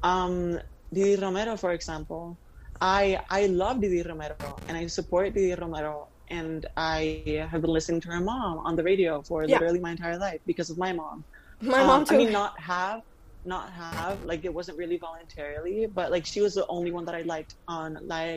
um, 0.03 0.61
Didi 0.93 1.21
Romero, 1.21 1.57
for 1.57 1.73
example. 1.73 2.37
I 2.81 3.21
I 3.31 3.47
love 3.47 3.81
Didi 3.81 4.03
Romero 4.03 4.37
and 4.69 4.77
I 4.77 4.87
support 4.87 5.33
Didi 5.33 5.55
Romero 5.55 6.09
and 6.29 6.67
I 6.77 7.49
have 7.51 7.63
been 7.63 7.71
listening 7.71 8.01
to 8.03 8.09
her 8.09 8.21
mom 8.21 8.59
on 8.59 8.77
the 8.77 8.83
radio 8.83 9.23
for 9.23 9.45
yeah. 9.45 9.55
literally 9.55 9.81
my 9.81 9.93
entire 9.93 10.19
life 10.19 10.41
because 10.47 10.69
of 10.69 10.77
my 10.77 10.93
mom. 10.93 11.25
My 11.63 11.81
um, 11.81 11.87
mom 11.87 12.05
too. 12.05 12.17
I 12.17 12.19
mean, 12.19 12.33
not 12.33 12.59
have, 12.61 13.01
not 13.47 13.71
have. 13.73 14.25
Like 14.25 14.45
it 14.45 14.53
wasn't 14.53 14.79
really 14.79 14.97
voluntarily, 14.97 15.87
but 15.87 16.11
like 16.11 16.27
she 16.27 16.41
was 16.41 16.55
the 16.55 16.67
only 16.67 16.91
one 16.91 17.05
that 17.07 17.15
I 17.15 17.23
liked 17.23 17.55
on 17.69 17.99
La 18.03 18.37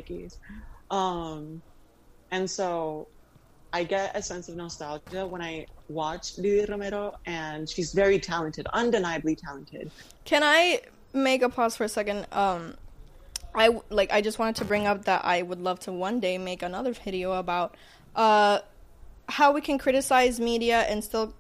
Um, 0.91 1.61
and 2.31 2.49
so 2.49 3.07
I 3.71 3.83
get 3.83 4.15
a 4.15 4.21
sense 4.21 4.49
of 4.49 4.55
nostalgia 4.55 5.25
when 5.25 5.41
I 5.41 5.67
watch 5.89 6.35
Didi 6.35 6.65
Romero, 6.71 7.15
and 7.25 7.69
she's 7.69 7.93
very 7.93 8.19
talented, 8.19 8.67
undeniably 8.73 9.35
talented. 9.35 9.91
Can 10.25 10.43
I 10.43 10.81
make 11.13 11.41
a 11.41 11.49
pause 11.49 11.75
for 11.75 11.83
a 11.83 11.89
second? 11.89 12.25
Um, 12.31 12.75
I 13.53 13.79
like 13.89 14.11
I 14.11 14.21
just 14.21 14.39
wanted 14.39 14.55
to 14.57 14.65
bring 14.65 14.87
up 14.87 15.05
that 15.05 15.25
I 15.25 15.41
would 15.41 15.59
love 15.59 15.79
to 15.81 15.91
one 15.91 16.19
day 16.19 16.37
make 16.37 16.61
another 16.61 16.93
video 16.93 17.33
about 17.33 17.75
uh 18.15 18.59
how 19.27 19.51
we 19.51 19.61
can 19.61 19.77
criticize 19.77 20.39
media 20.39 20.81
and 20.81 21.03
still 21.03 21.33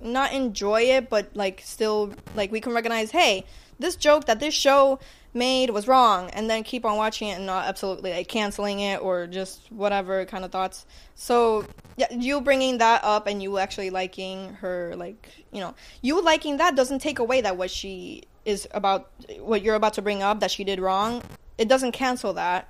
not 0.00 0.32
enjoy 0.32 0.82
it, 0.82 1.10
but 1.10 1.34
like 1.34 1.60
still 1.64 2.12
like 2.34 2.52
we 2.52 2.60
can 2.60 2.72
recognize, 2.72 3.10
hey, 3.10 3.44
this 3.78 3.96
joke 3.96 4.26
that 4.26 4.40
this 4.40 4.54
show 4.54 4.98
made 5.34 5.70
was 5.70 5.86
wrong, 5.86 6.30
and 6.30 6.48
then 6.48 6.64
keep 6.64 6.84
on 6.84 6.96
watching 6.96 7.28
it 7.28 7.32
and 7.32 7.46
not 7.46 7.66
absolutely 7.66 8.12
like 8.12 8.28
canceling 8.28 8.80
it 8.80 9.00
or 9.00 9.26
just 9.26 9.70
whatever 9.70 10.24
kind 10.24 10.44
of 10.44 10.50
thoughts. 10.50 10.86
So 11.14 11.66
yeah, 11.96 12.06
you 12.10 12.40
bringing 12.40 12.78
that 12.78 13.04
up 13.04 13.26
and 13.26 13.42
you 13.42 13.58
actually 13.58 13.90
liking 13.90 14.54
her, 14.54 14.94
like 14.96 15.28
you 15.52 15.60
know, 15.60 15.74
you 16.02 16.20
liking 16.22 16.56
that 16.58 16.76
doesn't 16.76 17.00
take 17.00 17.18
away 17.18 17.40
that 17.40 17.56
what 17.56 17.70
she 17.70 18.24
is 18.44 18.66
about, 18.72 19.10
what 19.40 19.62
you're 19.62 19.74
about 19.74 19.94
to 19.94 20.02
bring 20.02 20.22
up 20.22 20.40
that 20.40 20.50
she 20.50 20.64
did 20.64 20.80
wrong. 20.80 21.22
It 21.58 21.68
doesn't 21.68 21.92
cancel 21.92 22.32
that. 22.34 22.68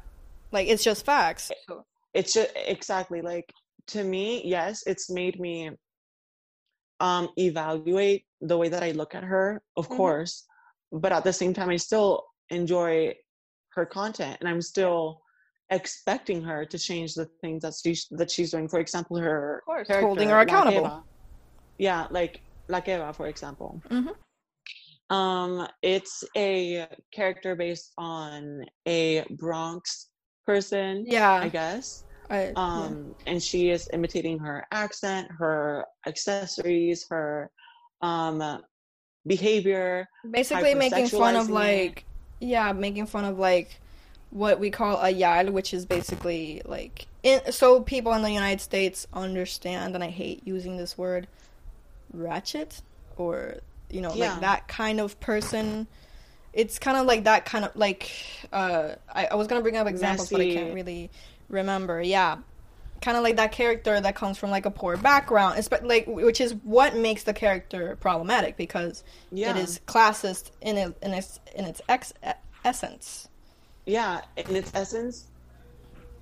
Like 0.51 0.69
it's 0.69 0.83
just 0.83 1.05
facts. 1.05 1.51
It's 2.15 2.33
just 2.33 2.51
exactly 2.57 3.21
like 3.23 3.53
to 3.89 4.03
me, 4.03 4.43
yes, 4.45 4.83
it's 4.87 5.11
made 5.11 5.39
me 5.39 5.71
um 7.01 7.29
evaluate 7.37 8.25
the 8.41 8.57
way 8.57 8.69
that 8.69 8.83
I 8.83 8.93
look 8.93 9.15
at 9.15 9.25
her, 9.25 9.63
of 9.77 9.87
mm-hmm. 9.87 9.97
course. 9.97 10.45
But 10.93 11.13
at 11.13 11.25
the 11.25 11.33
same 11.33 11.55
time 11.55 11.71
I 11.71 11.77
still 11.77 12.25
enjoy 12.51 13.15
her 13.75 13.87
content 13.87 14.39
and 14.41 14.49
I'm 14.49 14.63
still 14.63 15.21
expecting 15.71 16.43
her 16.43 16.65
to 16.65 16.79
change 16.79 17.15
the 17.15 17.27
things 17.41 17.63
that 17.63 17.75
she's 17.83 18.07
that 18.13 18.31
she's 18.31 18.51
doing. 18.51 18.69
For 18.69 18.81
example, 18.81 19.17
her 19.19 19.63
holding 19.67 20.31
her 20.31 20.41
accountable. 20.41 21.05
yeah, 21.79 22.07
like 22.11 22.41
like 22.69 22.89
Eva, 22.89 23.13
for 23.13 23.27
example. 23.27 23.81
Mm-hmm. 23.91 25.15
Um, 25.15 25.67
it's 25.83 26.23
a 26.37 26.87
character 27.13 27.55
based 27.55 27.93
on 27.97 28.65
a 28.87 29.25
Bronx 29.31 30.09
person. 30.47 31.05
Yeah, 31.07 31.33
I 31.33 31.49
guess. 31.49 32.05
I, 32.31 32.53
um, 32.57 33.15
yeah. 33.25 33.33
and 33.33 33.43
she 33.43 33.71
is 33.71 33.89
imitating 33.93 34.39
her 34.41 34.67
accent, 34.71 35.31
her 35.31 35.87
accessories, 36.07 37.07
her 37.09 37.51
um 38.01 38.63
behavior. 39.27 40.09
Basically, 40.29 40.75
making 40.75 41.09
fun 41.09 41.37
of 41.37 41.51
like, 41.51 42.05
yeah, 42.41 42.73
making 42.73 43.07
fun 43.07 43.25
of 43.25 43.39
like 43.39 43.81
what 44.31 44.59
we 44.59 44.71
call 44.71 45.01
a 45.01 45.11
yal, 45.11 45.51
which 45.53 45.73
is 45.73 45.87
basically 45.87 46.63
like, 46.65 47.07
in, 47.23 47.53
so 47.53 47.81
people 47.81 48.13
in 48.15 48.23
the 48.23 48.31
United 48.31 48.61
States 48.61 49.07
understand, 49.13 49.95
and 49.95 50.03
I 50.03 50.09
hate 50.09 50.43
using 50.45 50.77
this 50.77 50.99
word, 50.99 51.29
ratchet, 52.13 52.83
or 53.17 53.57
you 53.91 54.01
know, 54.01 54.13
yeah. 54.15 54.33
like 54.33 54.41
that 54.41 54.69
kind 54.69 55.01
of 55.01 55.19
person. 55.21 55.87
It's 56.55 56.79
kind 56.79 56.97
of 56.97 57.07
like 57.07 57.25
that 57.25 57.45
kind 57.45 57.65
of 57.65 57.77
like. 57.77 58.11
Uh, 58.53 58.95
I, 59.13 59.27
I 59.27 59.35
was 59.37 59.47
gonna 59.47 59.61
bring 59.61 59.77
up 59.77 59.87
examples, 59.87 60.33
Messy. 60.33 60.55
but 60.55 60.61
I 60.61 60.63
can't 60.63 60.75
really 60.75 61.11
remember. 61.49 62.01
Yeah, 62.01 62.39
kind 63.01 63.17
of 63.17 63.23
like 63.23 63.37
that 63.37 63.53
character 63.53 64.01
that 64.01 64.15
comes 64.15 64.39
from 64.39 64.51
like 64.51 64.67
a 64.67 64.71
poor 64.71 64.97
background, 64.97 65.59
it's, 65.59 65.71
like 65.83 66.07
which 66.07 66.41
is 66.41 66.55
what 66.65 66.97
makes 66.97 67.25
the 67.25 67.33
character 67.33 67.97
problematic 68.01 68.57
because 68.57 69.05
yeah. 69.31 69.51
it 69.51 69.57
is 69.57 69.81
classist 69.87 70.51
in 70.61 70.77
it, 70.77 70.97
in 71.03 71.13
its 71.13 71.41
in 71.55 71.65
its 71.65 71.81
ex- 71.89 72.15
essence. 72.65 73.29
Yeah, 73.87 74.21
in 74.37 74.57
its 74.57 74.73
essence. 74.75 75.29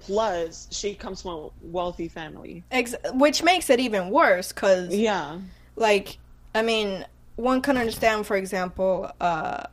Plus, 0.00 0.68
she 0.70 0.94
comes 0.94 1.22
from 1.22 1.30
a 1.32 1.48
wealthy 1.62 2.06
family, 2.06 2.62
Ex- 2.70 2.94
which 3.14 3.42
makes 3.42 3.70
it 3.70 3.80
even 3.80 4.10
worse. 4.10 4.52
Cause 4.52 4.94
yeah, 4.94 5.38
like 5.74 6.18
I 6.54 6.62
mean, 6.62 7.04
one 7.36 7.62
can 7.62 7.76
understand, 7.76 8.26
for 8.26 8.36
example, 8.36 9.10
uh, 9.20 9.64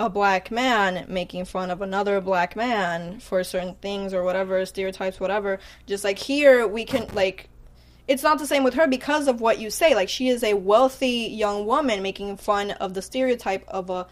a 0.00 0.08
black 0.08 0.50
man 0.50 1.04
making 1.08 1.44
fun 1.44 1.70
of 1.70 1.82
another 1.82 2.22
black 2.22 2.56
man 2.56 3.20
for 3.20 3.44
certain 3.44 3.74
things 3.82 4.14
or 4.14 4.24
whatever 4.24 4.64
stereotypes 4.64 5.20
whatever. 5.20 5.58
Just 5.86 6.04
like 6.04 6.18
here 6.18 6.66
we 6.66 6.86
can 6.86 7.06
like 7.12 7.50
it's 8.08 8.22
not 8.22 8.38
the 8.38 8.46
same 8.46 8.64
with 8.64 8.72
her 8.74 8.86
because 8.86 9.28
of 9.28 9.42
what 9.42 9.58
you 9.58 9.68
say. 9.68 9.94
Like 9.94 10.08
she 10.08 10.28
is 10.28 10.42
a 10.42 10.54
wealthy 10.54 11.28
young 11.30 11.66
woman 11.66 12.02
making 12.02 12.38
fun 12.38 12.70
of 12.70 12.94
the 12.94 13.02
stereotype 13.02 13.62
of 13.68 13.90
a, 13.90 14.06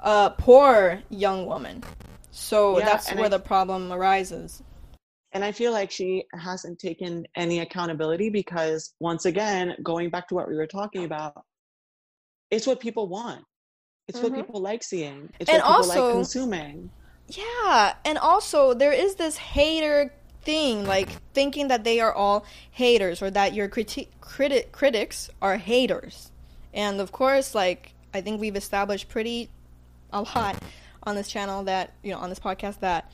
a 0.00 0.34
poor 0.36 1.00
young 1.08 1.46
woman. 1.46 1.84
So 2.30 2.78
yeah, 2.78 2.84
that's 2.84 3.10
where 3.14 3.24
I, 3.24 3.28
the 3.28 3.38
problem 3.38 3.92
arises. 3.94 4.62
And 5.32 5.42
i 5.42 5.52
feel 5.52 5.72
like 5.72 5.90
she 5.90 6.24
hasn't 6.34 6.78
taken 6.78 7.26
any 7.34 7.60
accountability 7.60 8.28
because 8.28 8.92
once 9.00 9.24
again 9.24 9.74
going 9.82 10.10
back 10.10 10.28
to 10.28 10.34
what 10.34 10.48
we 10.48 10.56
were 10.56 10.66
talking 10.66 11.04
about 11.04 11.44
it's 12.50 12.66
what 12.66 12.80
people 12.80 13.08
want 13.08 13.44
it's 14.10 14.18
mm-hmm. 14.18 14.34
what 14.34 14.46
people 14.46 14.60
like 14.60 14.82
seeing. 14.82 15.30
It's 15.38 15.48
and 15.48 15.62
what 15.62 15.82
people 15.82 15.90
also, 15.90 16.04
like 16.06 16.14
consuming. 16.14 16.90
Yeah, 17.28 17.94
and 18.04 18.18
also 18.18 18.74
there 18.74 18.92
is 18.92 19.14
this 19.14 19.36
hater 19.36 20.12
thing, 20.42 20.84
like 20.84 21.08
thinking 21.32 21.68
that 21.68 21.84
they 21.84 22.00
are 22.00 22.12
all 22.12 22.44
haters 22.72 23.22
or 23.22 23.30
that 23.30 23.54
your 23.54 23.68
criti- 23.68 24.08
criti- 24.20 24.70
critics 24.72 25.30
are 25.40 25.56
haters. 25.56 26.32
And 26.74 27.00
of 27.00 27.12
course, 27.12 27.54
like 27.54 27.94
I 28.12 28.20
think 28.20 28.40
we've 28.40 28.56
established 28.56 29.08
pretty 29.08 29.48
a 30.12 30.22
lot 30.22 30.56
on 31.04 31.14
this 31.14 31.28
channel 31.28 31.62
that 31.64 31.94
you 32.02 32.10
know 32.10 32.18
on 32.18 32.30
this 32.30 32.40
podcast 32.40 32.80
that 32.80 33.10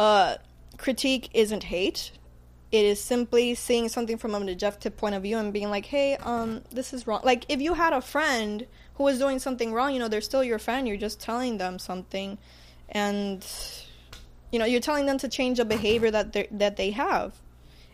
uh, 0.00 0.36
critique 0.76 1.30
isn't 1.34 1.62
hate. 1.64 2.10
It 2.72 2.84
is 2.84 3.00
simply 3.00 3.54
seeing 3.54 3.88
something 3.88 4.16
from 4.16 4.34
an 4.34 4.48
objective 4.48 4.96
point 4.96 5.14
of 5.14 5.22
view 5.22 5.38
and 5.38 5.52
being 5.52 5.70
like, 5.70 5.86
"Hey, 5.86 6.16
um, 6.16 6.62
this 6.72 6.92
is 6.92 7.06
wrong." 7.06 7.20
Like 7.22 7.44
if 7.48 7.60
you 7.60 7.74
had 7.74 7.92
a 7.92 8.00
friend 8.00 8.66
who 8.94 9.08
is 9.08 9.18
doing 9.18 9.38
something 9.38 9.72
wrong, 9.72 9.92
you 9.92 9.98
know, 9.98 10.08
they're 10.08 10.20
still 10.20 10.44
your 10.44 10.58
friend. 10.58 10.86
You're 10.86 10.96
just 10.96 11.20
telling 11.20 11.58
them 11.58 11.78
something, 11.78 12.38
and 12.88 13.46
you 14.50 14.58
know, 14.58 14.64
you're 14.64 14.80
telling 14.80 15.06
them 15.06 15.18
to 15.18 15.28
change 15.28 15.58
a 15.58 15.64
behavior 15.64 16.10
that 16.10 16.32
they 16.32 16.48
that 16.50 16.76
they 16.76 16.90
have. 16.90 17.34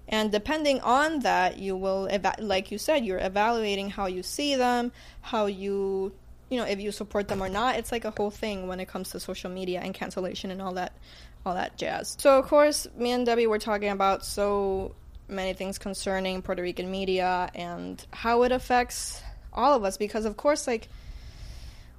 And 0.09 0.33
depending 0.33 0.81
on 0.81 1.21
that, 1.21 1.59
you 1.59 1.77
will, 1.77 2.09
eva- 2.11 2.37
like 2.39 2.71
you 2.71 2.79
said, 2.79 3.05
you're 3.05 3.19
evaluating 3.19 3.91
how 3.91 4.07
you 4.07 4.23
see 4.23 4.57
them, 4.57 4.91
how 5.21 5.47
you, 5.47 6.15
you 6.49 6.59
know, 6.59 6.65
if 6.65 6.81
you 6.81 6.93
support 6.93 7.29
them 7.29 7.43
or 7.43 7.51
not. 7.51 7.77
It's 7.77 7.93
like 7.93 8.07
a 8.07 8.11
whole 8.11 8.31
thing 8.31 8.69
when 8.69 8.81
it 8.81 8.89
comes 8.89 9.11
to 9.11 9.21
social 9.21 9.51
media 9.51 9.81
and 9.81 9.93
cancellation 9.93 10.51
and 10.51 10.63
all 10.63 10.73
that, 10.75 10.97
all 11.45 11.55
that 11.55 11.77
jazz. 11.77 12.17
So 12.19 12.39
of 12.39 12.47
course, 12.47 12.89
me 12.97 13.13
and 13.13 13.27
Debbie 13.27 13.47
were 13.47 13.59
talking 13.59 13.91
about 13.91 14.25
so 14.25 14.95
many 15.29 15.53
things 15.53 15.77
concerning 15.77 16.41
Puerto 16.41 16.63
Rican 16.63 16.91
media 16.91 17.51
and 17.55 18.03
how 18.11 18.45
it 18.45 18.53
affects 18.53 19.23
all 19.59 19.75
of 19.75 19.85
us 19.85 19.97
because 19.97 20.25
of 20.25 20.37
course 20.37 20.67
like 20.67 20.89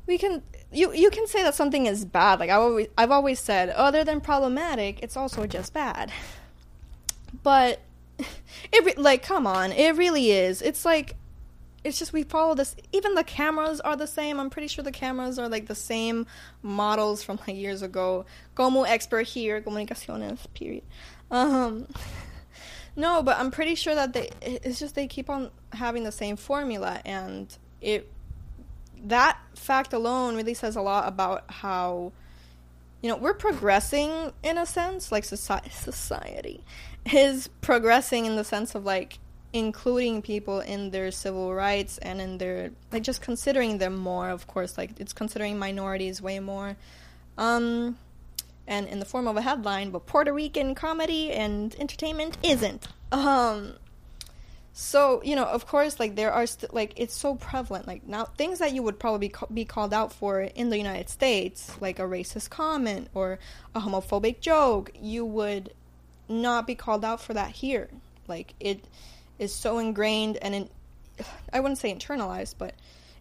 we 0.07 0.17
can 0.17 0.41
you 0.71 0.91
you 0.93 1.09
can 1.09 1.27
say 1.27 1.43
that 1.43 1.55
something 1.55 1.85
is 1.85 2.05
bad. 2.05 2.39
Like 2.39 2.49
I 2.49 2.53
always 2.53 2.87
I've 2.97 3.11
always 3.11 3.39
said 3.39 3.69
other 3.69 4.03
than 4.03 4.21
problematic 4.21 4.99
it's 5.01 5.15
also 5.15 5.45
just 5.45 5.73
bad. 5.73 6.11
But 7.43 7.79
it 8.73 8.97
like 8.97 9.23
come 9.23 9.45
on. 9.45 9.71
It 9.71 9.95
really 9.95 10.31
is. 10.31 10.61
It's 10.61 10.85
like 10.85 11.15
it's 11.83 11.97
just 11.97 12.11
we 12.11 12.23
follow 12.23 12.55
this 12.55 12.75
even 12.91 13.15
the 13.15 13.23
cameras 13.23 13.79
are 13.81 13.95
the 13.95 14.07
same. 14.07 14.39
I'm 14.39 14.49
pretty 14.49 14.67
sure 14.67 14.83
the 14.83 14.91
cameras 14.91 15.39
are 15.39 15.47
like 15.47 15.67
the 15.67 15.75
same 15.75 16.25
models 16.61 17.23
from 17.23 17.39
like 17.47 17.55
years 17.55 17.81
ago. 17.81 18.25
Como 18.55 18.83
expert 18.83 19.27
here 19.27 19.61
comunicaciones 19.61 20.39
period. 20.53 20.83
Um 21.31 21.87
no, 22.99 23.23
but 23.23 23.37
I'm 23.37 23.49
pretty 23.49 23.75
sure 23.75 23.95
that 23.95 24.13
they 24.13 24.29
it's 24.41 24.79
just 24.79 24.95
they 24.95 25.07
keep 25.07 25.29
on 25.29 25.51
having 25.73 26.03
the 26.03 26.11
same 26.11 26.35
formula 26.35 27.01
and 27.05 27.57
it 27.81 28.11
that 29.05 29.39
fact 29.55 29.93
alone 29.93 30.35
really 30.35 30.53
says 30.53 30.75
a 30.75 30.81
lot 30.81 31.07
about 31.07 31.49
how 31.49 32.11
you 33.01 33.09
know, 33.09 33.15
we're 33.15 33.33
progressing 33.33 34.33
in 34.43 34.57
a 34.57 34.65
sense, 34.65 35.11
like 35.11 35.23
society 35.23 35.69
society 35.69 36.63
is 37.11 37.47
progressing 37.61 38.25
in 38.25 38.35
the 38.35 38.43
sense 38.43 38.75
of 38.75 38.83
like 38.83 39.19
including 39.53 40.21
people 40.21 40.59
in 40.59 40.91
their 40.91 41.09
civil 41.09 41.53
rights 41.53 41.97
and 41.99 42.21
in 42.21 42.37
their 42.37 42.71
like 42.91 43.01
just 43.01 43.21
considering 43.21 43.79
them 43.79 43.95
more 43.95 44.29
of 44.29 44.45
course 44.45 44.77
like 44.77 44.91
it's 44.99 45.13
considering 45.13 45.57
minorities 45.57 46.21
way 46.21 46.39
more. 46.39 46.75
Um 47.37 47.97
and 48.69 48.87
in 48.87 48.99
the 48.99 49.05
form 49.05 49.27
of 49.27 49.35
a 49.35 49.41
headline, 49.41 49.89
but 49.89 50.05
Puerto 50.05 50.31
Rican 50.31 50.75
comedy 50.75 51.33
and 51.33 51.75
entertainment 51.79 52.37
isn't. 52.43 52.87
Um, 53.11 53.73
so 54.71 55.21
you 55.23 55.35
know, 55.35 55.43
of 55.43 55.65
course, 55.65 55.99
like 55.99 56.15
there 56.15 56.31
are 56.31 56.45
st- 56.45 56.73
like 56.73 56.93
it's 56.95 57.15
so 57.15 57.35
prevalent. 57.35 57.87
Like 57.87 58.07
now, 58.07 58.25
things 58.25 58.59
that 58.59 58.71
you 58.71 58.83
would 58.83 58.99
probably 58.99 59.29
ca- 59.29 59.47
be 59.47 59.65
called 59.65 59.93
out 59.93 60.13
for 60.13 60.41
in 60.41 60.69
the 60.69 60.77
United 60.77 61.09
States, 61.09 61.75
like 61.81 61.99
a 61.99 62.03
racist 62.03 62.51
comment 62.51 63.09
or 63.13 63.39
a 63.73 63.81
homophobic 63.81 64.39
joke, 64.39 64.91
you 65.01 65.25
would 65.25 65.73
not 66.29 66.67
be 66.67 66.75
called 66.75 67.03
out 67.03 67.19
for 67.19 67.33
that 67.33 67.49
here. 67.49 67.89
Like 68.27 68.53
it 68.59 68.85
is 69.39 69.53
so 69.53 69.79
ingrained 69.79 70.37
and 70.37 70.53
in, 70.53 70.69
I 71.51 71.59
wouldn't 71.59 71.79
say 71.79 71.93
internalized, 71.93 72.55
but 72.59 72.75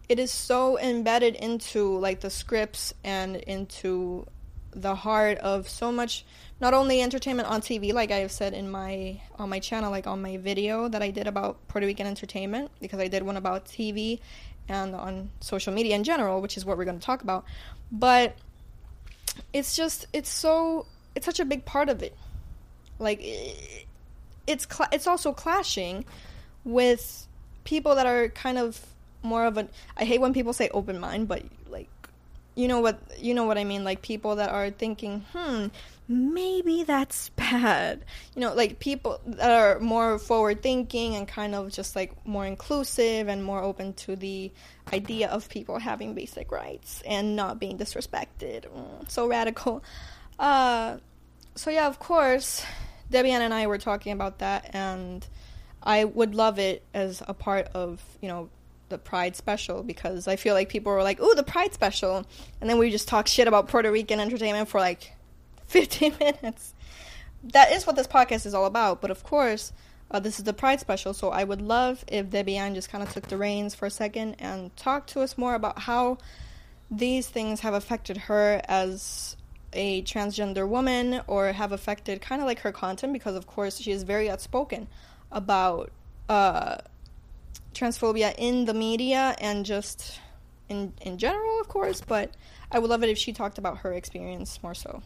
it 0.07 0.19
is 0.19 0.31
so 0.31 0.77
embedded 0.77 1.35
into 1.35 1.97
like 1.97 2.19
the 2.19 2.29
scripts 2.29 2.93
and 3.03 3.35
into 3.35 4.27
the 4.71 4.95
heart 4.95 5.37
of 5.39 5.67
so 5.67 5.91
much 5.91 6.25
not 6.61 6.73
only 6.73 7.01
entertainment 7.01 7.47
on 7.47 7.61
TV 7.61 7.93
like 7.93 8.11
I 8.11 8.17
have 8.17 8.31
said 8.31 8.53
in 8.53 8.69
my 8.69 9.19
on 9.37 9.49
my 9.49 9.59
channel 9.59 9.91
like 9.91 10.07
on 10.07 10.21
my 10.21 10.37
video 10.37 10.87
that 10.89 11.01
I 11.01 11.09
did 11.11 11.27
about 11.27 11.67
Puerto 11.67 11.87
Rican 11.87 12.05
entertainment 12.05 12.71
because 12.79 12.99
I 12.99 13.07
did 13.07 13.23
one 13.23 13.37
about 13.37 13.65
TV 13.65 14.19
and 14.67 14.93
on 14.93 15.31
social 15.39 15.73
media 15.73 15.95
in 15.95 16.03
general 16.03 16.41
which 16.41 16.57
is 16.57 16.65
what 16.65 16.77
we're 16.77 16.85
going 16.85 16.99
to 16.99 17.05
talk 17.05 17.23
about. 17.23 17.45
But 17.91 18.35
it's 19.53 19.75
just 19.75 20.05
it's 20.13 20.29
so 20.29 20.85
it's 21.15 21.25
such 21.25 21.39
a 21.39 21.45
big 21.45 21.65
part 21.65 21.89
of 21.89 22.03
it. 22.03 22.15
Like 22.99 23.19
it's 24.47 24.67
cl- 24.69 24.89
it's 24.91 25.07
also 25.07 25.31
clashing 25.33 26.05
with 26.63 27.27
people 27.63 27.95
that 27.95 28.05
are 28.05 28.29
kind 28.29 28.57
of 28.57 28.85
more 29.21 29.45
of 29.45 29.57
a 29.57 29.67
I 29.97 30.05
hate 30.05 30.21
when 30.21 30.33
people 30.33 30.53
say 30.53 30.69
open 30.69 30.99
mind, 30.99 31.27
but 31.27 31.43
you 32.55 32.67
know 32.67 32.79
what 32.79 32.99
you 33.17 33.33
know 33.33 33.45
what 33.45 33.57
I 33.57 33.63
mean, 33.63 33.83
like 33.83 34.01
people 34.01 34.35
that 34.35 34.49
are 34.49 34.69
thinking, 34.69 35.25
"Hmm, 35.33 35.67
maybe 36.07 36.83
that's 36.83 37.29
bad." 37.35 38.05
You 38.35 38.41
know, 38.41 38.53
like 38.53 38.79
people 38.79 39.19
that 39.25 39.51
are 39.51 39.79
more 39.79 40.19
forward 40.19 40.61
thinking 40.61 41.15
and 41.15 41.27
kind 41.27 41.55
of 41.55 41.71
just 41.71 41.95
like 41.95 42.11
more 42.25 42.45
inclusive 42.45 43.27
and 43.27 43.43
more 43.43 43.61
open 43.61 43.93
to 43.93 44.15
the 44.15 44.51
idea 44.93 45.29
of 45.29 45.49
people 45.49 45.79
having 45.79 46.13
basic 46.13 46.51
rights 46.51 47.01
and 47.05 47.35
not 47.35 47.59
being 47.59 47.77
disrespected. 47.77 48.65
Mm, 48.67 49.09
so 49.09 49.27
radical. 49.27 49.83
Uh 50.37 50.97
so 51.55 51.69
yeah, 51.69 51.87
of 51.87 51.99
course, 51.99 52.63
Debbie-Ann 53.11 53.41
and 53.41 53.53
I 53.53 53.67
were 53.67 53.77
talking 53.77 54.13
about 54.13 54.39
that 54.39 54.69
and 54.73 55.27
I 55.83 56.05
would 56.05 56.35
love 56.35 56.59
it 56.59 56.83
as 56.93 57.21
a 57.27 57.33
part 57.33 57.67
of, 57.73 58.01
you 58.21 58.27
know, 58.27 58.49
the 58.89 58.97
Pride 58.97 59.35
special 59.35 59.83
because 59.83 60.27
I 60.27 60.35
feel 60.35 60.53
like 60.53 60.69
people 60.69 60.91
were 60.91 61.03
like, 61.03 61.19
"Ooh, 61.21 61.35
the 61.35 61.43
Pride 61.43 61.73
special," 61.73 62.25
and 62.59 62.69
then 62.69 62.77
we 62.77 62.89
just 62.89 63.07
talk 63.07 63.27
shit 63.27 63.47
about 63.47 63.67
Puerto 63.67 63.91
Rican 63.91 64.19
entertainment 64.19 64.69
for 64.69 64.79
like 64.79 65.13
15 65.67 66.15
minutes. 66.19 66.73
That 67.43 67.71
is 67.71 67.87
what 67.87 67.95
this 67.95 68.07
podcast 68.07 68.45
is 68.45 68.53
all 68.53 68.65
about. 68.65 69.01
But 69.01 69.11
of 69.11 69.23
course, 69.23 69.71
uh, 70.11 70.19
this 70.19 70.39
is 70.39 70.45
the 70.45 70.53
Pride 70.53 70.79
special, 70.79 71.13
so 71.13 71.29
I 71.29 71.43
would 71.43 71.61
love 71.61 72.03
if 72.07 72.29
Debbie-Ann 72.29 72.75
just 72.75 72.89
kind 72.89 73.03
of 73.03 73.13
took 73.13 73.27
the 73.27 73.37
reins 73.37 73.75
for 73.75 73.85
a 73.85 73.91
second 73.91 74.35
and 74.39 74.75
talked 74.75 75.11
to 75.11 75.21
us 75.21 75.37
more 75.37 75.53
about 75.53 75.79
how 75.79 76.17
these 76.89 77.27
things 77.27 77.59
have 77.59 77.73
affected 77.73 78.17
her 78.17 78.61
as 78.67 79.37
a 79.73 80.01
transgender 80.01 80.67
woman 80.67 81.21
or 81.27 81.51
have 81.51 81.71
affected 81.71 82.21
kind 82.21 82.41
of 82.41 82.47
like 82.47 82.59
her 82.59 82.71
content 82.71 83.13
because 83.13 83.35
of 83.35 83.45
course 83.45 83.77
she 83.79 83.91
is 83.91 84.01
very 84.01 84.27
outspoken 84.27 84.87
about 85.31 85.91
uh, 86.27 86.77
transphobia 87.73 88.33
in 88.37 88.65
the 88.65 88.73
media 88.73 89.35
and 89.39 89.65
just 89.65 90.19
in 90.69 90.93
in 91.01 91.17
general, 91.17 91.59
of 91.59 91.67
course. 91.67 92.01
But 92.01 92.35
I 92.71 92.79
would 92.79 92.89
love 92.89 93.03
it 93.03 93.09
if 93.09 93.17
she 93.17 93.33
talked 93.33 93.57
about 93.57 93.79
her 93.79 93.93
experience 93.93 94.61
more 94.63 94.73
so. 94.75 95.01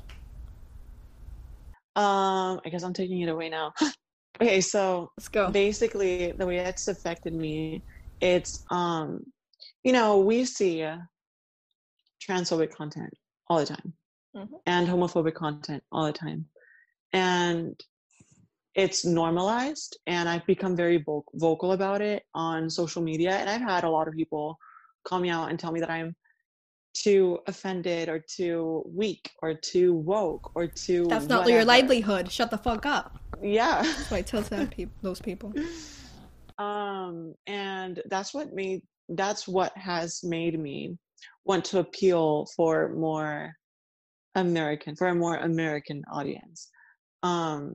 Um, 1.96 2.60
I 2.66 2.70
guess 2.70 2.84
I'm 2.84 2.94
taking 2.94 3.22
it 3.22 3.30
away 3.30 3.50
now. 3.50 3.74
okay, 4.42 4.62
so 4.62 5.12
let's 5.18 5.28
go. 5.28 5.52
Basically, 5.52 6.32
the 6.32 6.46
way 6.46 6.58
it's 6.58 6.88
affected 6.88 7.34
me, 7.34 7.84
it's 8.20 8.66
um, 8.72 9.24
you 9.84 9.94
know, 9.94 10.20
we 10.20 10.46
see 10.46 10.86
transphobic 12.28 12.72
content 12.72 13.14
all 13.48 13.60
the 13.60 13.66
time 13.66 13.94
mm-hmm. 14.36 14.56
and 14.66 14.88
homophobic 14.88 15.36
content 15.36 15.84
all 15.92 16.06
the 16.06 16.14
time, 16.14 16.46
and 17.12 17.80
it's 18.76 19.06
normalized 19.06 19.98
and 20.08 20.28
i've 20.28 20.46
become 20.48 20.76
very 20.76 21.04
vocal 21.36 21.74
about 21.74 22.02
it 22.02 22.24
on 22.34 22.70
social 22.70 23.02
media 23.02 23.32
and 23.32 23.50
i've 23.50 23.62
had 23.62 23.84
a 23.84 23.90
lot 23.90 24.08
of 24.08 24.14
people 24.14 24.58
call 25.06 25.20
me 25.20 25.30
out 25.30 25.50
and 25.50 25.60
tell 25.60 25.72
me 25.72 25.80
that 25.80 25.90
i'm 25.90 26.16
too 26.94 27.40
offended 27.48 28.08
or 28.08 28.20
too 28.20 28.84
weak 28.88 29.32
or 29.42 29.54
too 29.54 29.94
woke 29.94 30.52
or 30.56 30.68
too 30.68 31.06
that's 31.10 31.28
not 31.28 31.40
whatever. 31.40 31.58
your 31.58 31.66
livelihood. 31.66 32.32
Shut 32.32 32.52
the 32.52 32.58
fuck 32.58 32.86
up. 32.86 33.18
Yeah. 33.42 33.82
That's 33.82 34.12
what 34.12 34.18
i 34.18 34.22
tell 34.22 34.68
people 34.68 34.96
those 35.02 35.20
people. 35.20 35.54
Um 36.60 37.34
and 37.48 38.00
that's 38.12 38.32
what 38.32 38.54
made 38.54 38.84
that's 39.10 39.48
what 39.48 39.76
has 39.76 40.24
made 40.24 40.60
me 40.60 41.00
want 41.46 41.66
to 41.66 41.80
appeal 41.80 42.46
for 42.56 42.94
more 42.94 43.54
american 44.36 44.96
for 44.96 45.08
a 45.08 45.16
more 45.16 45.38
american 45.38 46.04
audience. 46.14 46.70
Um 47.24 47.74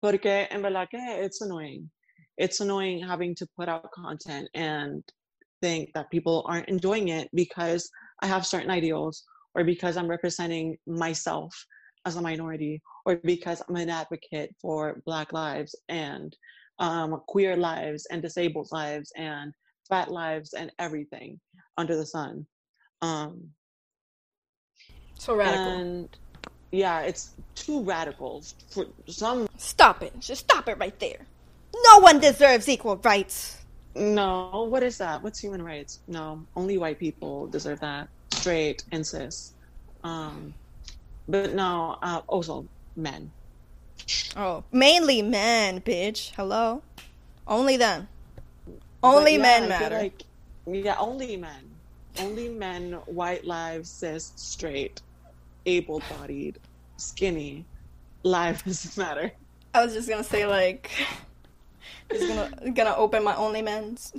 Porque 0.00 0.46
en 0.50 0.62
verdad 0.62 0.88
que 0.90 1.00
it's 1.24 1.40
annoying. 1.40 1.90
It's 2.36 2.60
annoying 2.60 3.02
having 3.02 3.34
to 3.36 3.46
put 3.56 3.68
out 3.68 3.90
content 3.92 4.48
and 4.54 5.02
think 5.60 5.90
that 5.94 6.10
people 6.10 6.44
aren't 6.46 6.68
enjoying 6.68 7.08
it 7.08 7.28
because 7.34 7.90
I 8.22 8.26
have 8.26 8.46
certain 8.46 8.70
ideals 8.70 9.24
or 9.54 9.64
because 9.64 9.96
I'm 9.96 10.08
representing 10.08 10.76
myself 10.86 11.52
as 12.06 12.16
a 12.16 12.22
minority 12.22 12.80
or 13.04 13.16
because 13.16 13.62
I'm 13.68 13.76
an 13.76 13.90
advocate 13.90 14.54
for 14.60 15.02
Black 15.04 15.32
lives 15.32 15.74
and 15.88 16.34
um, 16.78 17.20
queer 17.26 17.56
lives 17.56 18.06
and 18.10 18.22
disabled 18.22 18.68
lives 18.70 19.12
and 19.16 19.52
fat 19.88 20.10
lives 20.10 20.52
and 20.52 20.70
everything 20.78 21.40
under 21.76 21.96
the 21.96 22.06
sun. 22.06 22.46
Um, 23.02 23.48
so 25.18 25.34
radical. 25.34 25.72
And 25.72 26.08
yeah, 26.70 27.00
it's 27.00 27.30
too 27.54 27.82
radical 27.82 28.42
for 28.70 28.86
some. 29.06 29.48
Stop 29.56 30.02
it! 30.02 30.18
Just 30.20 30.42
stop 30.42 30.68
it 30.68 30.78
right 30.78 30.98
there. 31.00 31.18
No 31.74 31.98
one 31.98 32.20
deserves 32.20 32.68
equal 32.68 32.96
rights. 32.96 33.56
No, 33.94 34.66
what 34.70 34.82
is 34.82 34.98
that? 34.98 35.22
What's 35.22 35.38
human 35.40 35.62
rights? 35.62 36.00
No, 36.06 36.44
only 36.54 36.78
white 36.78 36.98
people 36.98 37.46
deserve 37.46 37.80
that. 37.80 38.08
Straight 38.32 38.84
and 38.92 39.06
cis. 39.06 39.52
Um, 40.04 40.54
but 41.28 41.54
no, 41.54 41.98
uh, 42.02 42.20
also 42.26 42.66
men. 42.96 43.30
Oh, 44.36 44.64
mainly 44.70 45.22
men, 45.22 45.80
bitch. 45.80 46.32
Hello, 46.36 46.82
only 47.46 47.76
them. 47.76 48.08
Only 49.02 49.32
yeah, 49.32 49.42
men 49.42 49.68
matter. 49.68 49.98
Like, 49.98 50.22
yeah, 50.66 50.96
only 50.98 51.36
men. 51.36 51.70
Only 52.18 52.48
men. 52.48 52.92
White 53.06 53.44
lives, 53.44 53.90
cis, 53.90 54.32
straight 54.36 55.00
able-bodied, 55.68 56.58
skinny, 56.96 57.64
Life 58.24 58.64
doesn't 58.64 58.96
matter. 58.96 59.32
I 59.74 59.84
was 59.84 59.94
just 59.94 60.08
gonna 60.08 60.24
say 60.24 60.44
like, 60.44 60.90
just 62.10 62.26
gonna 62.26 62.70
gonna 62.72 62.94
open 62.96 63.22
my 63.22 63.34
OnlyMans, 63.34 64.12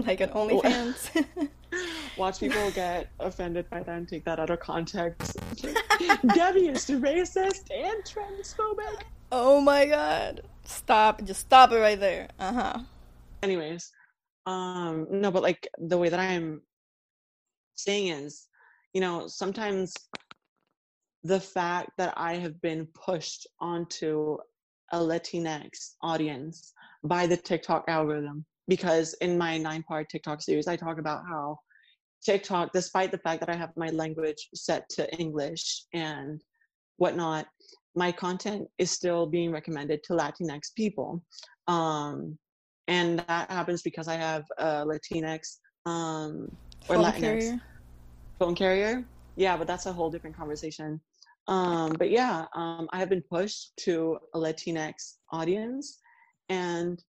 like 0.06 0.20
an 0.20 0.30
OnlyFans. 0.30 1.24
Watch 2.18 2.40
people 2.40 2.70
get 2.72 3.08
offended 3.18 3.68
by 3.70 3.82
that 3.82 3.96
and 3.96 4.08
take 4.08 4.24
that 4.24 4.38
out 4.38 4.50
of 4.50 4.60
context. 4.60 5.36
Debbie 6.34 6.68
is 6.68 6.86
racist 6.86 7.70
and 7.70 8.04
transphobic. 8.04 9.02
Oh 9.32 9.60
my 9.60 9.86
god! 9.86 10.42
Stop! 10.64 11.24
Just 11.24 11.40
stop 11.40 11.72
it 11.72 11.78
right 11.78 11.98
there. 11.98 12.28
Uh 12.38 12.52
huh. 12.52 12.78
Anyways, 13.42 13.90
um, 14.44 15.06
no, 15.10 15.30
but 15.30 15.42
like 15.42 15.66
the 15.78 15.96
way 15.96 16.10
that 16.10 16.20
I'm 16.20 16.60
saying 17.74 18.08
is, 18.08 18.48
you 18.92 19.00
know, 19.00 19.26
sometimes 19.28 19.94
the 21.26 21.40
fact 21.40 21.90
that 21.98 22.14
I 22.16 22.34
have 22.36 22.60
been 22.60 22.86
pushed 22.94 23.46
onto 23.60 24.36
a 24.92 24.98
Latinx 24.98 25.94
audience 26.00 26.72
by 27.02 27.26
the 27.26 27.36
TikTok 27.36 27.84
algorithm. 27.88 28.44
Because 28.68 29.14
in 29.14 29.38
my 29.38 29.58
nine 29.58 29.82
part 29.82 30.08
TikTok 30.08 30.40
series, 30.42 30.68
I 30.68 30.76
talk 30.76 30.98
about 30.98 31.22
how 31.28 31.58
TikTok, 32.24 32.72
despite 32.72 33.10
the 33.10 33.18
fact 33.18 33.40
that 33.40 33.48
I 33.48 33.56
have 33.56 33.70
my 33.76 33.90
language 33.90 34.48
set 34.54 34.88
to 34.90 35.12
English 35.16 35.84
and 35.92 36.40
whatnot, 36.96 37.46
my 37.94 38.12
content 38.12 38.68
is 38.78 38.90
still 38.90 39.26
being 39.26 39.50
recommended 39.50 40.02
to 40.04 40.12
Latinx 40.12 40.74
people. 40.76 41.22
Um, 41.66 42.38
and 42.88 43.20
that 43.20 43.50
happens 43.50 43.82
because 43.82 44.06
I 44.06 44.14
have 44.14 44.44
a 44.58 44.84
Latinx 44.84 45.58
um, 45.86 46.48
or 46.88 46.96
phone 46.96 47.04
Latinx 47.04 47.20
carrier. 47.20 47.60
phone 48.38 48.54
carrier. 48.54 49.04
Yeah, 49.36 49.56
but 49.56 49.66
that's 49.66 49.86
a 49.86 49.92
whole 49.92 50.10
different 50.10 50.36
conversation. 50.36 51.00
Um, 51.48 51.92
but 51.92 52.10
yeah, 52.10 52.46
um, 52.54 52.88
I 52.92 52.98
have 52.98 53.08
been 53.08 53.22
pushed 53.22 53.76
to 53.80 54.18
a 54.34 54.38
Latinx 54.38 55.14
audience, 55.30 56.00
and 56.48 57.02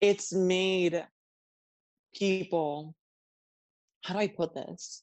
it's 0.00 0.32
made 0.32 1.06
people. 2.14 2.94
How 4.02 4.14
do 4.14 4.20
I 4.20 4.28
put 4.28 4.54
this? 4.54 5.02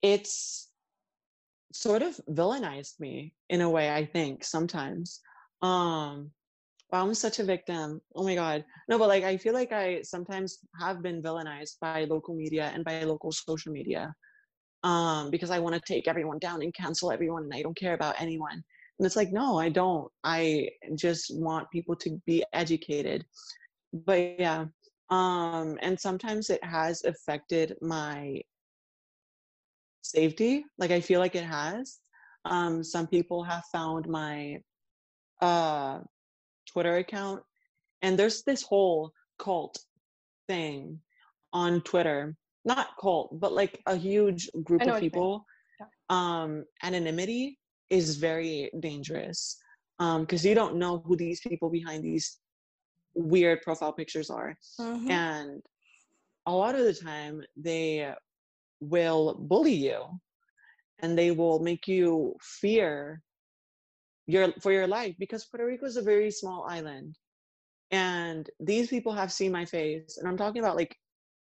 It's 0.00 0.68
sort 1.72 2.02
of 2.02 2.20
villainized 2.28 2.98
me 2.98 3.34
in 3.48 3.60
a 3.60 3.70
way. 3.70 3.90
I 3.90 4.06
think 4.06 4.44
sometimes. 4.44 5.20
Um, 5.60 6.32
wow, 6.92 7.06
I'm 7.06 7.14
such 7.14 7.38
a 7.38 7.44
victim. 7.44 8.00
Oh 8.14 8.22
my 8.22 8.34
God. 8.34 8.64
No, 8.88 8.98
but 8.98 9.08
like, 9.08 9.24
I 9.24 9.38
feel 9.38 9.54
like 9.54 9.72
I 9.72 10.02
sometimes 10.02 10.58
have 10.78 11.02
been 11.02 11.22
villainized 11.22 11.80
by 11.80 12.04
local 12.04 12.34
media 12.34 12.70
and 12.74 12.84
by 12.84 13.02
local 13.04 13.32
social 13.32 13.72
media 13.72 14.14
um, 14.84 15.30
because 15.30 15.50
I 15.50 15.58
want 15.58 15.74
to 15.74 15.80
take 15.80 16.06
everyone 16.06 16.38
down 16.38 16.62
and 16.62 16.74
cancel 16.74 17.10
everyone 17.10 17.44
and 17.44 17.54
I 17.54 17.62
don't 17.62 17.76
care 17.76 17.94
about 17.94 18.20
anyone. 18.20 18.62
And 18.98 19.06
it's 19.06 19.16
like, 19.16 19.32
no, 19.32 19.58
I 19.58 19.70
don't. 19.70 20.08
I 20.22 20.68
just 20.94 21.34
want 21.34 21.70
people 21.70 21.96
to 21.96 22.20
be 22.26 22.44
educated. 22.52 23.24
But 23.92 24.38
yeah. 24.38 24.66
Um, 25.08 25.78
and 25.80 25.98
sometimes 25.98 26.50
it 26.50 26.62
has 26.62 27.04
affected 27.04 27.76
my 27.80 28.40
safety. 30.02 30.64
Like 30.78 30.90
I 30.90 31.00
feel 31.00 31.20
like 31.20 31.34
it 31.36 31.44
has. 31.44 32.00
Um, 32.44 32.84
some 32.84 33.06
people 33.06 33.42
have 33.44 33.64
found 33.72 34.08
my 34.08 34.58
uh 35.40 35.98
Twitter 36.66 36.96
account, 36.96 37.42
and 38.02 38.18
there's 38.18 38.42
this 38.42 38.62
whole 38.62 39.12
cult 39.38 39.78
thing 40.48 41.00
on 41.52 41.80
Twitter. 41.82 42.36
Not 42.64 42.88
cult, 43.00 43.40
but 43.40 43.52
like 43.52 43.80
a 43.86 43.96
huge 43.96 44.48
group 44.62 44.82
of 44.82 45.00
people. 45.00 45.44
Yeah. 45.80 45.86
Um, 46.10 46.64
anonymity 46.82 47.58
is 47.90 48.16
very 48.16 48.70
dangerous. 48.80 49.58
Um, 49.98 50.22
because 50.22 50.44
um, 50.44 50.48
you 50.48 50.54
don't 50.54 50.76
know 50.76 51.02
who 51.06 51.16
these 51.16 51.40
people 51.40 51.70
behind 51.70 52.02
these 52.02 52.38
weird 53.14 53.60
profile 53.62 53.92
pictures 53.92 54.30
are 54.30 54.56
Mhm. 54.80 55.10
and 55.10 55.62
a 56.46 56.52
lot 56.52 56.74
of 56.74 56.84
the 56.84 56.94
time 56.94 57.44
they 57.56 58.14
will 58.80 59.34
bully 59.34 59.74
you 59.74 60.20
and 61.00 61.16
they 61.16 61.30
will 61.30 61.58
make 61.60 61.86
you 61.86 62.34
fear 62.40 63.22
your 64.26 64.52
for 64.60 64.72
your 64.72 64.86
life 64.86 65.14
because 65.18 65.44
Puerto 65.44 65.66
Rico 65.66 65.86
is 65.86 65.96
a 65.96 66.02
very 66.02 66.30
small 66.30 66.64
island 66.68 67.18
and 67.90 68.48
these 68.60 68.88
people 68.88 69.12
have 69.12 69.32
seen 69.32 69.52
my 69.52 69.64
face 69.64 70.18
and 70.18 70.28
I'm 70.28 70.36
talking 70.36 70.62
about 70.62 70.76
like 70.76 70.96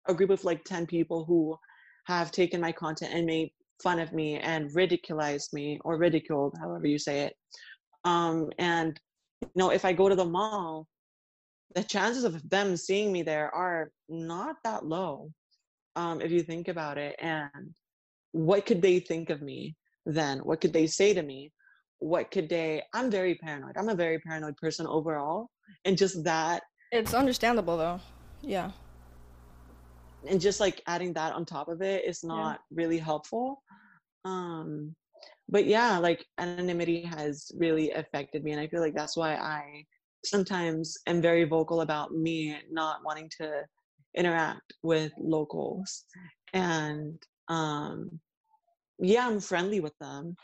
a 0.08 0.14
group 0.14 0.30
of 0.30 0.44
like 0.44 0.64
10 0.64 0.86
people 0.86 1.26
who 1.26 1.58
have 2.06 2.32
taken 2.32 2.62
my 2.62 2.72
content 2.72 3.14
and 3.14 3.26
made 3.26 3.52
fun 3.82 4.00
of 4.00 4.14
me 4.14 4.38
and 4.38 4.72
ridiculized 4.72 5.54
me 5.54 5.80
or 5.84 5.98
ridiculed 5.98 6.56
however 6.60 6.88
you 6.88 6.98
say 6.98 7.22
it. 7.22 7.36
Um 8.04 8.50
and 8.58 9.00
you 9.42 9.50
know 9.56 9.72
if 9.72 9.86
I 9.86 9.94
go 9.94 10.10
to 10.10 10.16
the 10.16 10.26
mall 10.26 10.88
the 11.76 11.84
chances 11.84 12.24
of 12.24 12.50
them 12.50 12.78
seeing 12.78 13.12
me 13.12 13.22
there 13.22 13.54
are 13.54 13.92
not 14.08 14.56
that 14.64 14.86
low 14.86 15.32
um, 15.96 16.22
if 16.22 16.32
you 16.32 16.42
think 16.42 16.68
about 16.68 16.98
it 16.98 17.16
and 17.20 17.74
what 18.32 18.66
could 18.66 18.82
they 18.82 19.00
think 19.00 19.30
of 19.30 19.42
me 19.42 19.76
then? 20.06 20.40
What 20.40 20.62
could 20.62 20.74
they 20.74 20.88
say 20.88 21.14
to 21.14 21.24
me 21.24 21.52
what 22.00 22.30
could 22.32 22.50
they 22.50 22.82
i'm 22.94 23.10
very 23.10 23.36
paranoid 23.36 23.76
i'm 23.78 23.90
a 23.90 23.96
very 23.96 24.20
paranoid 24.20 24.56
person 24.58 24.86
overall 24.88 25.50
and 25.86 25.98
just 25.98 26.24
that 26.24 26.64
It's 26.92 27.14
understandable 27.14 27.78
though. 27.78 28.00
Yeah. 28.42 28.72
and 30.28 30.40
just 30.42 30.60
like 30.60 30.82
adding 30.88 31.14
that 31.14 31.34
on 31.34 31.46
top 31.46 31.68
of 31.70 31.82
it 31.82 32.04
is 32.06 32.22
Yeah. 32.24 32.30
not 32.36 32.60
really 32.72 32.98
helpful 32.98 33.62
um 34.26 34.96
but 35.50 35.66
yeah 35.66 35.98
like 35.98 36.26
anonymity 36.40 37.02
has 37.02 37.52
really 37.58 37.92
affected 37.92 38.44
me 38.44 38.52
and 38.52 38.60
i 38.62 38.68
feel 38.68 38.82
like 38.82 38.96
that's 38.96 39.16
why 39.16 39.36
i 39.36 39.84
sometimes 40.26 40.98
am 41.08 41.22
very 41.22 41.44
vocal 41.44 41.82
about 41.82 42.12
me 42.12 42.58
not 42.72 43.00
wanting 43.06 43.30
to 43.40 43.64
interact 44.18 44.74
with 44.82 45.12
locals 45.20 46.06
and 46.54 47.22
um 47.50 48.20
yeah 49.00 49.28
i'm 49.28 49.40
friendly 49.40 49.80
with 49.80 49.94
them 50.00 50.36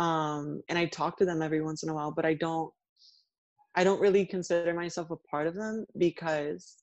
um 0.00 0.62
and 0.68 0.78
i 0.78 0.86
talk 0.86 1.16
to 1.16 1.24
them 1.24 1.42
every 1.42 1.62
once 1.62 1.82
in 1.82 1.90
a 1.90 1.94
while 1.94 2.10
but 2.10 2.24
i 2.24 2.34
don't 2.34 2.72
i 3.76 3.84
don't 3.84 4.00
really 4.00 4.24
consider 4.24 4.72
myself 4.72 5.10
a 5.10 5.16
part 5.30 5.46
of 5.46 5.54
them 5.54 5.84
because 5.98 6.76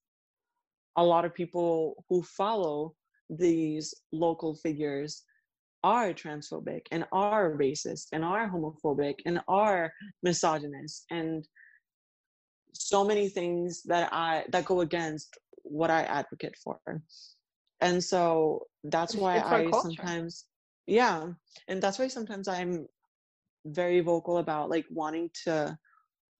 a 0.97 1.03
lot 1.03 1.25
of 1.25 1.33
people 1.33 2.03
who 2.09 2.21
follow 2.21 2.93
these 3.29 3.93
local 4.11 4.55
figures 4.55 5.23
are 5.83 6.13
transphobic 6.13 6.81
and 6.91 7.05
are 7.11 7.51
racist 7.51 8.07
and 8.13 8.23
are 8.23 8.49
homophobic 8.49 9.15
and 9.25 9.39
are 9.47 9.91
misogynist 10.23 11.05
and 11.11 11.47
so 12.73 13.03
many 13.03 13.29
things 13.29 13.81
that 13.83 14.09
i 14.11 14.43
that 14.51 14.65
go 14.65 14.81
against 14.81 15.37
what 15.63 15.89
i 15.89 16.03
advocate 16.03 16.55
for 16.63 16.79
and 17.81 18.03
so 18.03 18.61
that's 18.85 19.15
why 19.15 19.37
i 19.39 19.69
culture. 19.69 19.79
sometimes 19.81 20.45
yeah 20.85 21.25
and 21.67 21.81
that's 21.81 21.99
why 21.99 22.07
sometimes 22.07 22.47
i'm 22.47 22.87
very 23.67 23.99
vocal 24.01 24.37
about 24.37 24.69
like 24.69 24.85
wanting 24.91 25.29
to 25.43 25.77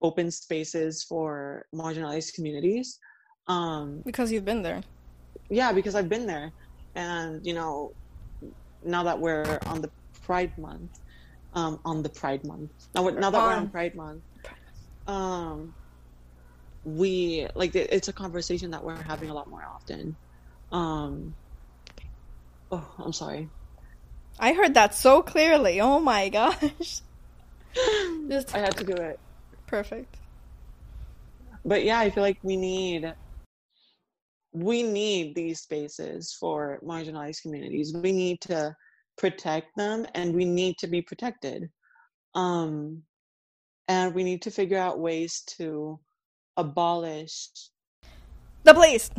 open 0.01 0.29
spaces 0.31 1.03
for 1.03 1.65
marginalized 1.73 2.33
communities 2.33 2.99
um 3.47 4.01
Because 4.05 4.31
you've 4.31 4.45
been 4.45 4.61
there. 4.63 4.81
yeah 5.49 5.71
because 5.71 5.95
i've 5.95 6.09
been 6.09 6.27
there 6.27 6.51
and 6.95 7.45
you 7.45 7.53
know 7.53 7.91
now 8.83 9.03
that 9.03 9.19
we're 9.19 9.59
on 9.65 9.81
the 9.81 9.89
pride 10.25 10.53
month 10.57 10.91
um 11.53 11.79
on 11.85 12.03
the 12.03 12.09
pride 12.09 12.43
month 12.45 12.71
now, 12.95 13.03
we're- 13.03 13.19
now 13.19 13.29
that 13.31 13.41
we're 13.43 13.51
on 13.53 13.63
On. 13.63 13.69
pride 13.69 13.95
month 13.95 14.23
um 15.07 15.73
we 16.83 17.47
like 17.55 17.75
it's 17.75 18.07
a 18.07 18.13
conversation 18.13 18.71
that 18.71 18.83
we're 18.83 19.01
having 19.01 19.29
a 19.29 19.33
lot 19.33 19.49
more 19.49 19.63
often 19.75 20.17
um 20.71 21.35
oh 22.71 22.87
i'm 22.99 23.13
sorry 23.13 23.49
I 24.39 24.53
heard 24.53 24.75
that 24.75 24.93
so 24.93 25.23
clearly. 25.23 25.81
Oh 25.81 25.99
my 25.99 26.29
gosh. 26.39 27.01
Just 28.29 28.55
i 28.55 28.59
had 28.59 28.75
to 28.77 28.83
do 28.83 28.93
it 28.93 29.19
perfect. 29.67 30.17
but 31.65 31.83
yeah 31.83 31.99
i 31.99 32.09
feel 32.09 32.23
like 32.23 32.37
we 32.43 32.55
need 32.57 33.13
we 34.53 34.81
need 34.83 35.35
these 35.35 35.59
spaces 35.61 36.35
for 36.39 36.79
marginalized 36.83 37.41
communities 37.41 37.93
we 37.93 38.11
need 38.11 38.39
to 38.41 38.75
protect 39.17 39.67
them 39.75 40.05
and 40.15 40.33
we 40.33 40.45
need 40.45 40.77
to 40.77 40.87
be 40.87 41.01
protected 41.01 41.69
um 42.35 43.01
and 43.87 44.13
we 44.13 44.23
need 44.23 44.41
to 44.41 44.51
figure 44.51 44.77
out 44.77 44.99
ways 44.99 45.41
to 45.57 45.99
abolish 46.57 47.49
The 48.63 48.73
police. 48.73 49.09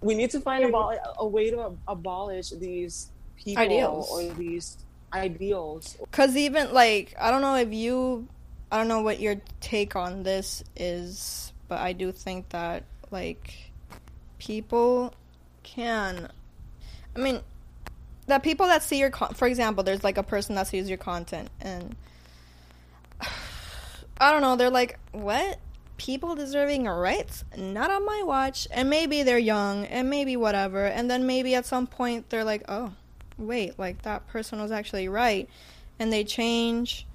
we 0.00 0.14
need 0.14 0.30
to 0.30 0.40
find 0.40 0.64
abol- 0.64 0.98
a 1.18 1.26
way 1.26 1.50
to 1.50 1.72
abolish 1.88 2.50
these 2.50 3.10
people 3.36 3.62
Ideals. 3.62 4.10
or 4.10 4.32
these 4.34 4.78
ideals 5.16 5.96
Cause 6.12 6.36
even 6.36 6.72
like 6.72 7.14
I 7.18 7.30
don't 7.30 7.42
know 7.42 7.56
if 7.56 7.72
you 7.72 8.28
I 8.70 8.78
don't 8.78 8.88
know 8.88 9.02
what 9.02 9.20
your 9.20 9.36
take 9.60 9.94
on 9.94 10.22
this 10.24 10.64
is, 10.74 11.52
but 11.68 11.78
I 11.78 11.92
do 11.92 12.10
think 12.12 12.48
that 12.50 12.84
like 13.10 13.72
people 14.38 15.14
can 15.62 16.28
I 17.14 17.18
mean 17.18 17.40
that 18.26 18.42
people 18.42 18.66
that 18.66 18.82
see 18.82 18.98
your 18.98 19.10
con- 19.10 19.34
for 19.34 19.46
example, 19.46 19.84
there's 19.84 20.02
like 20.02 20.18
a 20.18 20.22
person 20.22 20.56
that 20.56 20.66
sees 20.66 20.88
your 20.88 20.98
content 20.98 21.48
and 21.60 21.94
I 24.18 24.32
don't 24.32 24.42
know, 24.42 24.56
they're 24.56 24.70
like, 24.70 24.98
"What? 25.12 25.58
People 25.96 26.34
deserving 26.34 26.86
rights? 26.86 27.44
Not 27.56 27.90
on 27.90 28.04
my 28.04 28.22
watch." 28.24 28.66
And 28.70 28.90
maybe 28.90 29.22
they're 29.22 29.38
young 29.38 29.84
and 29.86 30.10
maybe 30.10 30.36
whatever, 30.36 30.86
and 30.86 31.10
then 31.10 31.26
maybe 31.26 31.54
at 31.54 31.66
some 31.66 31.86
point 31.86 32.30
they're 32.30 32.44
like, 32.44 32.64
"Oh, 32.68 32.92
wait, 33.38 33.78
like 33.78 34.02
that 34.02 34.26
person 34.28 34.60
was 34.60 34.70
actually 34.70 35.08
right." 35.08 35.48
and 35.98 36.12
they 36.12 36.24
change. 36.24 37.06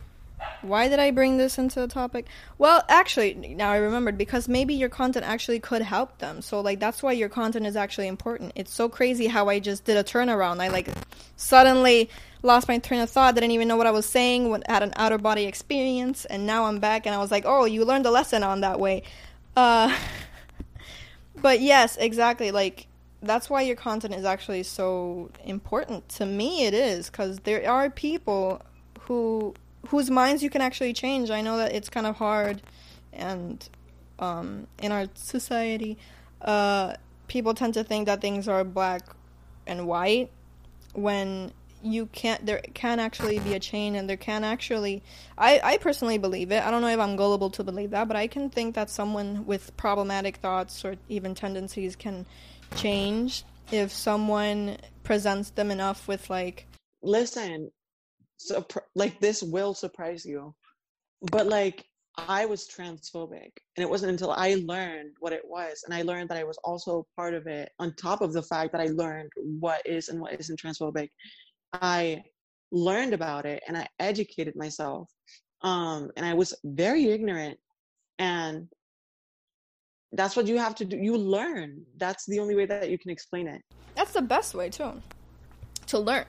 Why 0.63 0.88
did 0.88 0.97
I 0.97 1.12
bring 1.12 1.38
this 1.38 1.60
into 1.60 1.79
the 1.79 1.88
topic? 1.88 2.25
Well, 2.57 2.84
actually, 2.89 3.36
now 3.36 3.69
I 3.69 3.77
remembered 3.77 4.17
because 4.17 4.47
maybe 4.47 4.73
your 4.73 4.89
content 4.89 5.23
actually 5.23 5.60
could 5.60 5.84
help 5.84 6.17
them. 6.17 6.41
So, 6.41 6.62
like, 6.62 6.79
that's 6.79 7.03
why 7.03 7.12
your 7.12 7.29
content 7.29 7.67
is 7.67 7.75
actually 7.75 8.07
important. 8.07 8.53
It's 8.55 8.73
so 8.73 8.89
crazy 8.89 9.27
how 9.27 9.49
I 9.49 9.60
just 9.60 9.86
did 9.86 9.97
a 9.97 10.03
turnaround. 10.03 10.60
I, 10.60 10.69
like, 10.69 10.89
suddenly 11.36 12.10
lost 12.41 12.67
my 12.67 12.79
train 12.79 13.01
of 13.01 13.10
thought, 13.12 13.36
didn't 13.36 13.51
even 13.51 13.67
know 13.67 13.77
what 13.77 13.86
I 13.86 13.91
was 13.91 14.07
saying, 14.07 14.49
had 14.67 14.81
an 14.81 14.93
outer 14.95 15.19
body 15.19 15.45
experience, 15.45 16.25
and 16.25 16.47
now 16.47 16.65
I'm 16.65 16.79
back 16.79 17.05
and 17.05 17.13
I 17.13 17.19
was 17.19 17.29
like, 17.29 17.43
oh, 17.45 17.65
you 17.65 17.86
learned 17.86 18.07
a 18.07 18.12
lesson 18.12 18.41
on 18.41 18.62
that 18.62 18.79
way. 18.79 19.03
Uh, 19.55 19.95
but 21.36 21.62
yes, 21.62 21.97
exactly. 21.97 22.49
Like, 22.49 22.88
that's 23.21 23.49
why 23.49 23.62
your 23.62 23.75
content 23.75 24.13
is 24.13 24.25
actually 24.25 24.63
so 24.63 25.29
important. 25.43 26.10
To 26.10 26.25
me 26.25 26.65
it 26.65 26.73
is 26.73 27.10
because 27.10 27.39
there 27.39 27.69
are 27.69 27.89
people 27.89 28.62
who 29.01 29.53
whose 29.88 30.10
minds 30.10 30.43
you 30.43 30.49
can 30.49 30.62
actually 30.62 30.93
change. 30.93 31.31
I 31.31 31.41
know 31.41 31.57
that 31.57 31.73
it's 31.73 31.89
kind 31.89 32.07
of 32.07 32.15
hard 32.17 32.62
and 33.13 33.67
um, 34.19 34.67
in 34.81 34.91
our 34.91 35.07
society 35.15 35.97
uh, 36.41 36.95
people 37.27 37.53
tend 37.53 37.73
to 37.75 37.84
think 37.84 38.05
that 38.07 38.21
things 38.21 38.47
are 38.47 38.63
black 38.63 39.03
and 39.67 39.88
white 39.88 40.29
when 40.93 41.51
you 41.84 42.05
can't 42.07 42.45
there 42.45 42.62
can 42.73 42.99
actually 42.99 43.39
be 43.39 43.53
a 43.53 43.60
chain 43.60 43.95
and 43.95 44.07
there 44.10 44.17
can 44.17 44.43
actually 44.43 45.01
I, 45.38 45.60
I 45.63 45.77
personally 45.77 46.17
believe 46.17 46.51
it. 46.51 46.63
I 46.63 46.69
don't 46.69 46.81
know 46.81 46.89
if 46.89 46.99
i'm 46.99 47.15
gullible 47.15 47.49
to 47.51 47.63
believe 47.63 47.89
that 47.91 48.07
but 48.07 48.17
i 48.17 48.27
can 48.27 48.49
think 48.49 48.75
that 48.75 48.89
someone 48.89 49.45
with 49.45 49.75
problematic 49.77 50.38
thoughts 50.38 50.86
or 50.86 50.97
even 51.10 51.34
tendencies 51.34 51.95
can 51.95 52.25
change 52.75 53.43
if 53.71 53.91
someone 53.91 54.77
presents 55.03 55.49
them 55.51 55.71
enough 55.71 56.07
with 56.07 56.29
like 56.29 56.67
listen 57.03 57.69
so 58.38 58.65
like 58.95 59.19
this 59.19 59.43
will 59.43 59.73
surprise 59.73 60.25
you. 60.25 60.53
But 61.31 61.47
like 61.47 61.86
i 62.17 62.45
was 62.45 62.67
transphobic 62.67 63.51
and 63.77 63.84
it 63.84 63.89
wasn't 63.89 64.12
until 64.12 64.31
i 64.31 64.55
learned 64.65 65.12
what 65.21 65.31
it 65.31 65.43
was 65.45 65.81
and 65.86 65.93
i 65.93 66.01
learned 66.01 66.27
that 66.27 66.38
i 66.38 66.43
was 66.43 66.57
also 66.63 67.07
part 67.15 67.34
of 67.34 67.47
it 67.47 67.71
on 67.79 67.93
top 67.95 68.21
of 68.21 68.34
the 68.34 68.43
fact 68.43 68.73
that 68.73 68.81
i 68.81 68.88
learned 68.88 69.31
what 69.38 69.81
is 69.86 70.10
and 70.10 70.19
what 70.19 70.38
isn't 70.38 70.60
transphobic 70.60 71.07
i 71.71 72.21
learned 72.71 73.13
about 73.13 73.45
it 73.45 73.63
and 73.65 73.77
i 73.77 73.88
educated 73.99 74.55
myself. 74.57 75.10
Um 75.62 76.12
and 76.17 76.25
i 76.25 76.34
was 76.34 76.53
very 76.65 77.05
ignorant 77.05 77.57
and 78.19 78.67
that's 80.13 80.36
what 80.36 80.47
you 80.47 80.58
have 80.58 80.76
to 80.76 80.86
do 80.86 80.97
you 80.97 81.17
learn. 81.17 81.86
That's 81.97 82.26
the 82.26 82.39
only 82.39 82.56
way 82.56 82.65
that 82.65 82.89
you 82.89 82.97
can 82.97 83.12
explain 83.12 83.47
it. 83.47 83.62
That's 83.95 84.13
the 84.13 84.21
best 84.21 84.54
way 84.54 84.69
too 84.69 84.93
to 85.88 86.00
learn. 86.00 86.26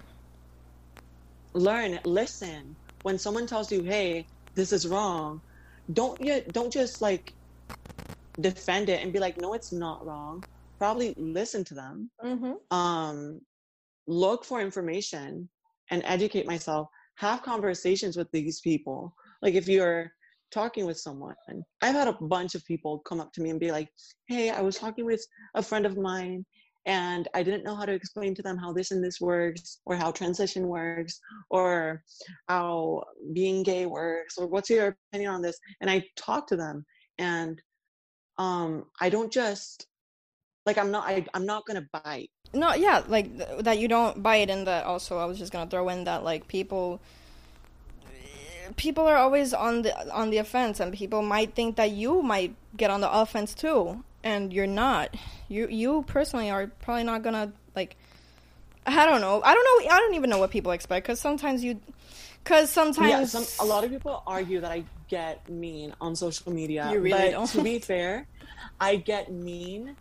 Learn 1.55 1.99
listen. 2.05 2.77
When 3.03 3.19
someone 3.19 3.47
tells 3.47 3.73
you 3.73 3.83
hey 3.83 4.27
this 4.55 4.73
is 4.73 4.87
wrong 4.87 5.41
don't 5.93 6.21
you 6.21 6.43
don't 6.53 6.73
just 6.73 7.01
like 7.01 7.33
defend 8.41 8.89
it 8.89 9.03
and 9.03 9.13
be 9.13 9.19
like 9.19 9.41
no 9.41 9.55
it's 9.55 9.73
not 9.73 10.05
wrong. 10.07 10.43
Probably 10.79 11.15
listen 11.17 11.65
to 11.65 11.75
them. 11.75 12.11
Mm-hmm. 12.25 12.77
um 12.77 13.41
look 14.07 14.45
for 14.45 14.61
information 14.61 15.49
and 15.91 16.03
educate 16.05 16.47
myself. 16.47 16.89
Have 17.17 17.43
conversations 17.43 18.17
with 18.17 18.31
these 18.33 18.61
people. 18.61 19.15
Like 19.43 19.55
if 19.55 19.69
you're 19.69 20.13
talking 20.53 20.87
with 20.87 20.99
someone. 20.99 21.35
I've 21.81 21.95
had 21.95 22.09
a 22.09 22.19
bunch 22.21 22.55
of 22.55 22.65
people 22.65 23.01
come 23.01 23.21
up 23.21 23.33
to 23.35 23.43
me 23.43 23.51
and 23.51 23.61
be 23.61 23.73
like, 23.73 23.89
"Hey, 24.27 24.51
I 24.51 24.61
was 24.61 24.77
talking 24.79 25.05
with 25.05 25.25
a 25.55 25.63
friend 25.63 25.87
of 25.87 25.97
mine 25.97 26.45
and 26.87 27.29
I 27.35 27.43
didn't 27.43 27.65
know 27.65 27.77
how 27.77 27.85
to 27.85 27.93
explain 27.93 28.35
to 28.35 28.43
them 28.43 28.57
how 28.57 28.73
this 28.73 28.91
and 28.91 29.03
this 29.03 29.21
works, 29.21 29.81
or 29.87 29.95
how 29.97 30.11
transition 30.11 30.67
works, 30.67 31.21
or 31.51 32.03
how 32.49 33.05
being 33.33 33.63
gay 33.63 33.87
works, 33.87 34.37
or 34.37 34.47
what's 34.47 34.69
your 34.69 34.97
opinion 35.13 35.33
on 35.33 35.43
this? 35.43 35.59
And 35.81 35.89
I 35.89 36.05
talk 36.17 36.49
to 36.49 36.57
them, 36.57 36.85
and 37.19 37.61
um, 38.39 38.87
I 39.01 39.11
don't 39.11 39.33
just 39.33 39.87
like 40.67 40.79
I'm 40.79 40.91
not 40.91 41.07
I, 41.07 41.25
I'm 41.35 41.47
not 41.47 41.65
gonna 41.67 41.87
bite. 42.05 42.31
No, 42.53 42.75
yeah, 42.75 43.03
like 43.07 43.37
th- 43.37 43.61
that 43.61 43.79
you 43.79 43.89
don't 43.89 44.23
bite, 44.23 44.51
and 44.51 44.67
that 44.67 44.85
also 44.85 45.19
I 45.19 45.25
was 45.25 45.39
just 45.39 45.53
gonna 45.53 45.71
throw 45.71 45.89
in 45.89 46.05
that 46.05 46.25
like 46.25 46.49
people 46.49 47.01
people 48.77 49.07
are 49.07 49.17
always 49.17 49.53
on 49.55 49.83
the 49.83 50.13
on 50.13 50.31
the 50.31 50.39
offense 50.39 50.81
and 50.81 50.93
people 50.93 51.23
might 51.23 51.55
think 51.55 51.77
that 51.77 51.91
you 51.91 52.23
might 52.23 52.55
get 52.77 52.91
on 52.91 53.01
the 53.01 53.13
offense 53.13 53.55
too 53.55 54.03
and 54.25 54.53
you're 54.53 54.67
not. 54.67 55.15
You 55.49 55.69
you 55.69 56.05
personally 56.07 56.51
are 56.51 56.67
probably 56.81 57.05
not 57.05 57.23
gonna 57.23 57.53
like. 57.75 57.97
I 58.87 59.07
don't 59.07 59.21
know. 59.21 59.41
I 59.45 59.55
don't 59.55 59.65
know. 59.65 59.95
I 59.95 59.99
don't 60.01 60.15
even 60.15 60.29
know 60.29 60.39
what 60.39 60.51
people 60.51 60.73
expect 60.73 61.07
because 61.07 61.21
sometimes 61.21 61.63
you, 61.63 61.81
because 62.43 62.69
sometimes 62.69 63.11
yeah, 63.11 63.25
some, 63.41 63.67
a 63.67 63.69
lot 63.69 63.85
of 63.85 63.91
people 63.91 64.23
argue 64.27 64.61
that 64.61 64.73
I 64.73 64.85
get 65.09 65.49
mean 65.49 65.95
on 66.01 66.17
social 66.17 66.53
media. 66.53 66.91
You 66.91 66.99
really 67.01 67.11
but 67.11 67.31
don't. 67.31 67.47
to 67.49 67.63
be 67.63 67.79
fair, 67.81 68.27
I 68.81 68.97
get 68.97 69.31
mean 69.31 69.97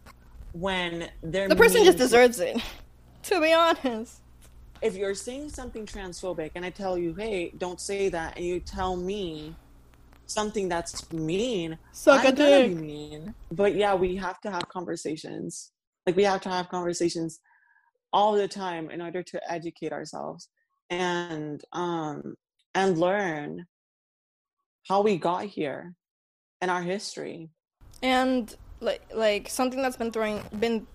when 0.54 1.10
they're 1.22 1.48
the 1.48 1.56
person 1.56 1.78
mean 1.82 1.86
just 1.86 1.98
deserves 1.98 2.40
it. 2.40 2.62
To 3.26 3.40
be 3.40 3.54
honest, 3.54 4.20
if 4.82 4.96
you're 4.96 5.16
saying 5.16 5.50
something 5.50 5.86
transphobic 5.86 6.52
and 6.56 6.66
I 6.66 6.70
tell 6.70 6.98
you, 6.98 7.14
hey, 7.14 7.52
don't 7.58 7.80
say 7.80 8.10
that, 8.10 8.36
and 8.38 8.46
you 8.46 8.60
tell 8.60 8.96
me 8.96 9.56
something 10.26 10.70
that's 10.70 11.12
mean, 11.12 11.78
Suck 11.92 12.24
a 12.24 12.30
I'm 12.30 12.36
be 12.36 12.42
dick. 12.42 12.76
mean. 12.78 13.36
But 13.52 13.76
yeah, 13.76 13.94
we 13.96 14.16
have 14.16 14.40
to 14.42 14.52
have 14.52 14.68
conversations. 14.70 15.72
Like 16.08 16.16
we 16.16 16.24
have 16.24 16.42
to 16.42 16.50
have 16.50 16.70
conversations 16.70 17.40
all 18.14 18.34
the 18.34 18.48
time 18.48 18.90
in 18.90 19.02
order 19.02 19.24
to 19.24 19.52
educate 19.52 19.94
ourselves 19.94 20.50
and 20.90 21.64
um 21.72 22.36
and 22.76 22.98
learn 22.98 23.66
how 24.88 25.02
we 25.02 25.16
got 25.16 25.46
here 25.46 25.96
and 26.60 26.70
our 26.70 26.82
history. 26.82 27.50
and 28.04 28.56
like 28.82 29.02
like 29.14 29.48
something 29.48 29.82
that's 29.82 29.96
been 29.96 30.12
throwing 30.12 30.42
been 30.60 30.86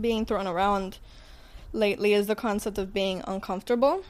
being 0.00 0.24
thrown 0.24 0.46
around 0.46 0.98
lately 1.72 2.12
is 2.12 2.26
the 2.26 2.34
concept 2.34 2.78
of 2.78 2.92
being 2.92 3.22
uncomfortable. 3.26 4.02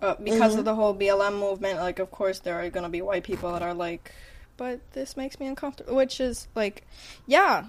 Uh, 0.00 0.14
because 0.22 0.54
Mhm. 0.54 0.58
of 0.58 0.64
the 0.66 0.74
whole 0.74 0.92
BLM 0.94 1.38
movement, 1.38 1.78
like 1.80 1.98
of 1.98 2.10
course 2.10 2.40
there 2.40 2.54
are 2.60 2.68
gonna 2.68 2.88
be 2.90 3.00
white 3.00 3.24
people 3.24 3.52
that 3.52 3.62
are 3.62 3.74
like, 3.74 4.12
but 4.56 4.80
this 4.92 5.16
makes 5.16 5.40
me 5.40 5.46
uncomfortable. 5.46 5.94
Which 5.94 6.20
is 6.20 6.48
like, 6.54 6.84
yeah, 7.26 7.64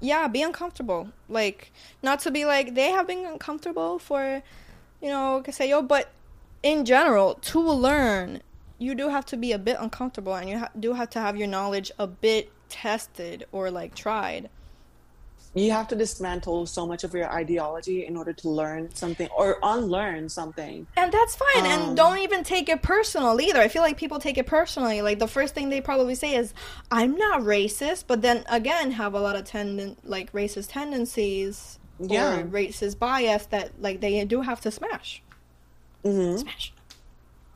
yeah, 0.00 0.26
be 0.28 0.42
uncomfortable. 0.42 1.10
Like 1.28 1.72
not 2.02 2.20
to 2.20 2.30
be 2.30 2.44
like 2.46 2.74
they 2.74 2.90
have 2.90 3.06
been 3.06 3.26
uncomfortable 3.26 3.98
for, 3.98 4.42
you 5.02 5.08
know, 5.08 5.42
yo, 5.60 5.82
but 5.82 6.10
in 6.62 6.84
general, 6.84 7.34
to 7.34 7.60
learn, 7.60 8.42
you 8.78 8.94
do 8.94 9.08
have 9.10 9.26
to 9.26 9.36
be 9.36 9.52
a 9.52 9.58
bit 9.58 9.76
uncomfortable, 9.78 10.34
and 10.34 10.48
you 10.48 10.58
ha- 10.58 10.70
do 10.78 10.94
have 10.94 11.10
to 11.10 11.20
have 11.20 11.36
your 11.36 11.46
knowledge 11.46 11.90
a 11.98 12.06
bit 12.06 12.50
tested 12.68 13.46
or 13.52 13.70
like 13.70 13.94
tried. 13.94 14.48
You 15.56 15.70
have 15.72 15.88
to 15.88 15.96
dismantle 15.96 16.66
so 16.66 16.86
much 16.86 17.02
of 17.02 17.14
your 17.14 17.32
ideology 17.32 18.04
in 18.04 18.14
order 18.14 18.34
to 18.34 18.48
learn 18.50 18.94
something 18.94 19.26
or 19.34 19.58
unlearn 19.62 20.28
something. 20.28 20.86
And 20.98 21.10
that's 21.10 21.34
fine. 21.34 21.64
Um, 21.64 21.66
and 21.88 21.96
don't 21.96 22.18
even 22.18 22.44
take 22.44 22.68
it 22.68 22.82
personal 22.82 23.40
either. 23.40 23.58
I 23.58 23.68
feel 23.68 23.80
like 23.80 23.96
people 23.96 24.18
take 24.18 24.36
it 24.36 24.46
personally. 24.46 25.00
Like 25.00 25.18
the 25.18 25.26
first 25.26 25.54
thing 25.54 25.70
they 25.70 25.80
probably 25.80 26.14
say 26.14 26.34
is, 26.36 26.52
"I'm 26.90 27.16
not 27.16 27.40
racist," 27.40 28.04
but 28.06 28.20
then 28.20 28.44
again 28.50 28.90
have 28.90 29.14
a 29.14 29.20
lot 29.20 29.34
of 29.34 29.44
tenden 29.44 29.96
like 30.04 30.30
racist 30.32 30.72
tendencies 30.72 31.78
Yeah. 31.98 32.40
or 32.40 32.44
racist 32.44 32.98
bias 32.98 33.46
that 33.46 33.80
like 33.80 34.02
they 34.02 34.22
do 34.26 34.42
have 34.42 34.60
to 34.60 34.70
smash. 34.70 35.22
hmm 36.04 36.36
Smash. 36.36 36.74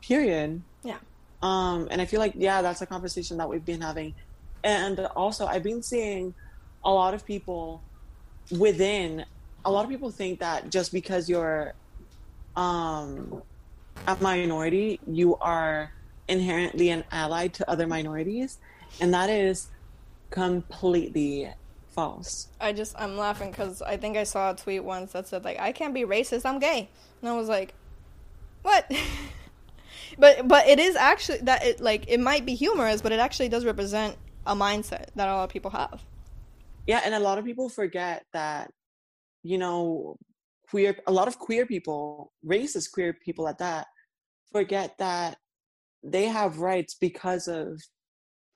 Period. 0.01 0.63
Yeah. 0.83 0.97
Um, 1.43 1.87
and 1.91 2.01
I 2.01 2.07
feel 2.07 2.21
like 2.21 2.33
yeah, 2.35 2.63
that's 2.63 2.81
a 2.81 2.87
conversation 2.87 3.37
that 3.37 3.49
we've 3.51 3.65
been 3.65 3.83
having. 3.83 4.15
And 4.65 5.01
also, 5.01 5.45
I've 5.45 5.63
been 5.63 5.83
seeing 5.83 6.33
a 6.83 6.91
lot 6.91 7.13
of 7.13 7.27
people 7.27 7.83
within. 8.51 9.25
A 9.65 9.71
lot 9.71 9.85
of 9.85 9.91
people 9.91 10.11
think 10.11 10.41
that 10.41 10.71
just 10.71 10.93
because 10.93 11.29
you're 11.29 11.75
um, 12.57 13.43
a 14.07 14.17
minority, 14.21 15.01
you 15.07 15.37
are 15.37 15.93
inherently 16.29 16.91
an 16.91 17.05
ally 17.11 17.49
to 17.49 17.69
other 17.71 17.87
minorities, 17.87 18.59
and 19.01 19.13
that 19.13 19.29
is 19.29 19.69
completely 20.31 21.53
false. 21.91 22.49
I 22.61 22.73
just 22.73 22.95
I'm 22.99 23.17
laughing 23.17 23.51
because 23.51 23.83
I 23.83 23.97
think 23.97 24.17
I 24.17 24.25
saw 24.25 24.53
a 24.53 24.57
tweet 24.57 24.85
once 24.85 25.13
that 25.13 25.29
said 25.29 25.45
like 25.45 25.59
I 25.59 25.73
can't 25.73 25.93
be 25.93 26.03
racist. 26.03 26.47
I'm 26.47 26.59
gay, 26.59 26.89
and 27.21 27.31
I 27.31 27.37
was 27.37 27.49
like, 27.49 27.75
what? 28.63 28.91
but 30.19 30.47
but 30.49 30.67
it 30.67 30.79
is 30.79 30.97
actually 30.97 31.39
that 31.39 31.65
it 31.65 31.81
like 31.81 32.05
it 32.09 32.21
might 32.21 32.47
be 32.47 32.55
humorous, 32.55 33.03
but 33.03 33.13
it 33.13 33.21
actually 33.21 33.49
does 33.49 33.65
represent 33.65 34.17
a 34.47 34.55
mindset 34.55 35.07
that 35.17 35.29
a 35.29 35.35
lot 35.35 35.45
of 35.45 35.51
people 35.51 35.71
have. 35.73 36.03
Yeah, 36.91 37.03
and 37.05 37.15
a 37.15 37.21
lot 37.21 37.39
of 37.39 37.45
people 37.45 37.69
forget 37.69 38.25
that, 38.33 38.73
you 39.45 39.59
know, 39.59 40.17
queer, 40.69 40.97
a 41.07 41.13
lot 41.13 41.29
of 41.29 41.39
queer 41.39 41.65
people, 41.65 42.33
racist 42.45 42.91
queer 42.91 43.13
people 43.25 43.47
at 43.47 43.59
that, 43.59 43.87
forget 44.51 44.99
that 44.99 45.39
they 46.03 46.27
have 46.27 46.59
rights 46.59 46.97
because 47.09 47.47
of 47.47 47.81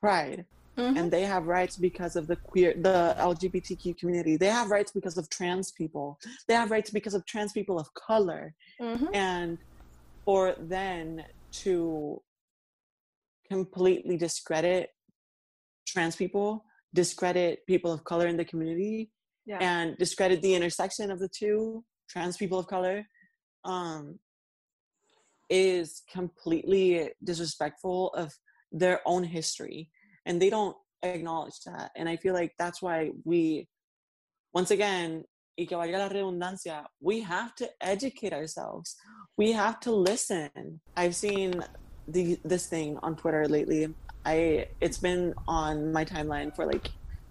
pride 0.01 0.47
Mhm. 0.77 0.99
and 0.99 1.13
they 1.13 1.25
have 1.35 1.47
rights 1.47 1.77
because 1.77 2.17
of 2.17 2.27
the 2.27 2.35
queer, 2.35 2.75
the 2.89 3.15
LGBTQ 3.31 3.95
community. 4.01 4.37
They 4.37 4.51
have 4.59 4.69
rights 4.77 4.91
because 4.91 5.17
of 5.17 5.29
trans 5.29 5.71
people. 5.71 6.19
They 6.49 6.55
have 6.55 6.73
rights 6.73 6.91
because 6.91 7.15
of 7.15 7.25
trans 7.27 7.53
people 7.53 7.79
of 7.79 7.87
color. 7.95 8.53
Mhm. 8.81 9.15
And 9.15 9.59
for 10.25 10.57
then 10.59 11.25
to 11.63 12.21
completely 13.49 14.17
discredit 14.17 14.91
trans 15.87 16.17
people, 16.17 16.65
discredit 16.95 17.67
people 17.67 17.93
of 17.93 18.05
color 18.05 18.27
in 18.27 18.37
the 18.37 18.45
community, 18.45 19.11
Yeah. 19.47 19.59
and 19.61 19.99
discredit 19.99 20.41
the 20.41 20.55
intersection 20.55 21.11
of 21.11 21.19
the 21.19 21.29
two 21.29 21.85
trans 22.09 22.37
people 22.37 22.59
of 22.59 22.67
color 22.67 23.05
um, 23.65 24.19
is 25.51 26.03
completely 26.11 27.11
disrespectful 27.23 28.09
of 28.15 28.33
their 28.73 29.01
own 29.07 29.23
history 29.25 29.91
and 30.27 30.41
they 30.41 30.51
don't 30.51 30.77
acknowledge 31.03 31.61
that 31.67 31.91
and 31.97 32.09
i 32.09 32.17
feel 32.17 32.35
like 32.35 32.53
that's 32.59 32.81
why 32.81 33.11
we 33.25 33.69
once 34.55 34.71
again 34.71 35.23
y 35.57 35.67
que 35.67 35.77
valga 35.77 35.99
la 35.99 36.09
redundancia 36.09 36.85
we 37.01 37.21
have 37.21 37.55
to 37.55 37.69
educate 37.81 38.33
ourselves. 38.33 38.97
We 39.37 39.53
have 39.53 39.79
to 39.81 39.93
listen. 39.93 40.81
I've 40.97 41.15
seen 41.15 41.63
the 42.09 42.39
this 42.45 42.67
thing 42.67 42.99
on 43.03 43.15
twitter 43.17 43.47
lately 43.47 43.95
i 44.25 44.67
it's 44.81 44.99
been 44.99 45.35
on 45.47 45.93
my 45.93 46.05
timeline 46.05 46.55
for 46.55 46.67
like 46.67 46.91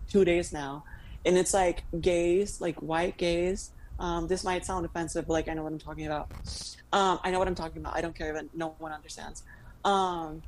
two 0.10 0.26
days 0.26 0.52
now. 0.54 0.84
And 1.26 1.38
it's 1.38 1.54
like 1.54 1.84
gays 2.02 2.60
like 2.60 2.76
white 2.82 3.18
gays 3.18 3.72
um, 4.00 4.28
this 4.28 4.44
might 4.44 4.66
sound 4.66 4.86
offensive 4.86 5.28
but 5.28 5.34
like 5.34 5.48
i 5.48 5.54
know 5.54 5.64
what 5.64 5.72
i'm 5.72 5.80
talking 5.80 6.06
about. 6.06 6.32
Um, 6.92 7.20
i 7.24 7.32
know 7.32 7.40
what 7.40 7.48
i'm 7.48 7.56
talking 7.56 7.82
about. 7.82 7.96
I 7.96 8.02
don't 8.02 8.16
care 8.16 8.36
if 8.36 8.44
no 8.54 8.76
one 8.80 8.92
understands. 8.92 9.44
Um, 9.86 10.42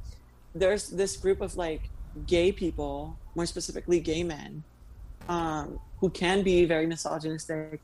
there's 0.54 0.90
this 0.90 1.18
group 1.18 1.42
of 1.42 1.56
like 1.58 1.90
gay 2.28 2.52
people 2.52 3.18
more 3.36 3.46
specifically 3.46 4.00
gay 4.00 4.24
men 4.24 4.64
um, 5.28 5.80
who 6.00 6.10
can 6.10 6.44
be 6.44 6.66
very 6.66 6.88
misogynistic 6.88 7.82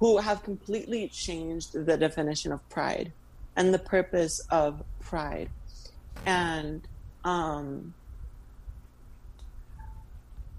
who 0.00 0.16
have 0.16 0.42
completely 0.42 1.08
changed 1.08 1.72
the 1.74 1.96
definition 1.96 2.52
of 2.52 2.66
pride 2.70 3.12
and 3.54 3.72
the 3.72 3.78
purpose 3.78 4.40
of 4.50 4.82
pride. 4.98 5.50
And 6.24 6.86
um, 7.24 7.94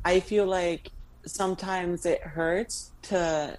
i 0.06 0.20
feel 0.20 0.46
like 0.46 0.92
sometimes 1.26 2.06
it 2.06 2.22
hurts 2.22 2.92
to 3.02 3.58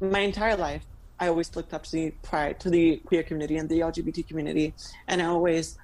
my 0.00 0.20
entire 0.20 0.56
life 0.56 0.84
i 1.18 1.28
always 1.28 1.54
looked 1.56 1.72
up 1.72 1.84
to 1.84 1.92
the 1.92 2.10
pride 2.22 2.60
to 2.60 2.70
the 2.70 2.96
queer 3.06 3.22
community 3.22 3.56
and 3.56 3.68
the 3.68 3.80
lgbt 3.80 4.26
community 4.28 4.74
and 5.06 5.22
i 5.22 5.24
always 5.24 5.78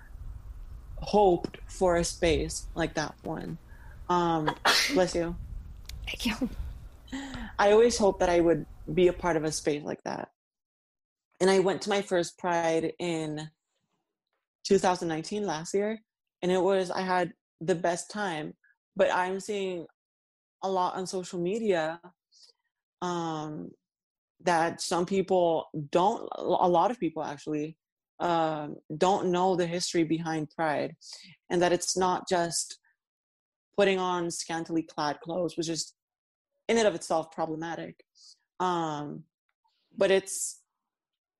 hoped 0.98 1.59
for 1.66 1.96
a 1.96 2.04
space 2.04 2.66
like 2.74 2.94
that 2.94 3.14
one 3.22 3.59
um 4.09 4.51
bless 4.92 5.14
you 5.14 5.34
Thank 6.07 6.26
you. 6.26 6.49
I 7.59 7.72
always 7.72 7.97
hoped 7.97 8.20
that 8.20 8.28
I 8.28 8.40
would 8.40 8.66
be 8.92 9.09
a 9.09 9.12
part 9.12 9.36
of 9.36 9.45
a 9.45 9.53
space 9.53 9.82
like 9.82 10.03
that. 10.05 10.30
And 11.40 11.51
I 11.51 11.61
went 11.61 11.82
to 11.82 11.90
my 11.90 12.03
first 12.03 12.38
Pride 12.38 12.92
in 12.99 13.51
2019 14.65 15.47
last 15.47 15.75
year, 15.75 15.99
and 16.43 16.51
it 16.51 16.61
was, 16.61 16.91
I 16.91 17.03
had 17.03 17.33
the 17.61 17.75
best 17.75 18.11
time. 18.11 18.55
But 18.97 19.12
I'm 19.12 19.41
seeing 19.41 19.87
a 20.62 20.71
lot 20.71 20.95
on 20.95 21.07
social 21.07 21.41
media 21.41 22.01
um, 23.03 23.71
that 24.45 24.81
some 24.81 25.05
people 25.05 25.67
don't, 25.91 26.29
a 26.37 26.69
lot 26.69 26.91
of 26.91 27.01
people 27.01 27.25
actually, 27.25 27.77
um, 28.21 28.77
don't 28.97 29.31
know 29.31 29.57
the 29.57 29.67
history 29.67 30.05
behind 30.05 30.51
pride 30.51 30.95
and 31.51 31.61
that 31.61 31.73
it's 31.73 31.97
not 31.97 32.29
just 32.29 32.79
putting 33.77 33.99
on 33.99 34.31
scantily 34.31 34.83
clad 34.83 35.19
clothes 35.21 35.57
which 35.57 35.69
is 35.69 35.95
in 36.69 36.79
and 36.79 36.87
of 36.87 36.95
itself 36.95 37.33
problematic 37.33 38.05
um, 38.61 39.25
but 39.97 40.11
it's 40.11 40.61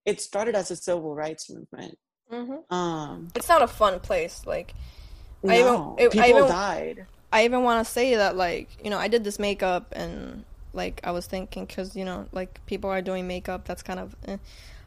it 0.05 0.20
started 0.20 0.55
as 0.55 0.70
a 0.70 0.77
civil 0.77 1.14
rights 1.14 1.49
movement 1.49 1.97
Mm-hmm. 2.33 2.75
um, 2.75 3.29
It's 3.35 3.49
not 3.49 3.62
a 3.62 3.66
fun 3.68 4.01
place. 4.01 4.43
Like, 4.47 4.75
no, 5.43 5.53
I 5.53 5.59
even- 5.61 5.95
it- 6.07 6.12
people 6.12 6.25
I 6.27 6.29
even- 6.31 6.49
died 6.49 7.07
I 7.33 7.45
even 7.45 7.64
want 7.64 7.85
to 7.85 7.93
say 7.93 8.14
that, 8.14 8.37
like, 8.37 8.68
you 8.85 8.91
know, 8.91 8.99
I 8.99 9.09
did 9.09 9.25
this 9.25 9.41
makeup 9.41 9.93
and, 9.97 10.45
like, 10.72 11.01
I 11.03 11.11
was 11.11 11.27
thinking, 11.27 11.64
because, 11.64 11.97
you 11.97 12.05
know, 12.05 12.27
like, 12.31 12.64
people 12.66 12.91
are 12.91 13.03
doing 13.03 13.27
makeup, 13.27 13.64
that's 13.64 13.83
kind 13.83 13.99
of. 13.99 14.14
Eh. 14.29 14.37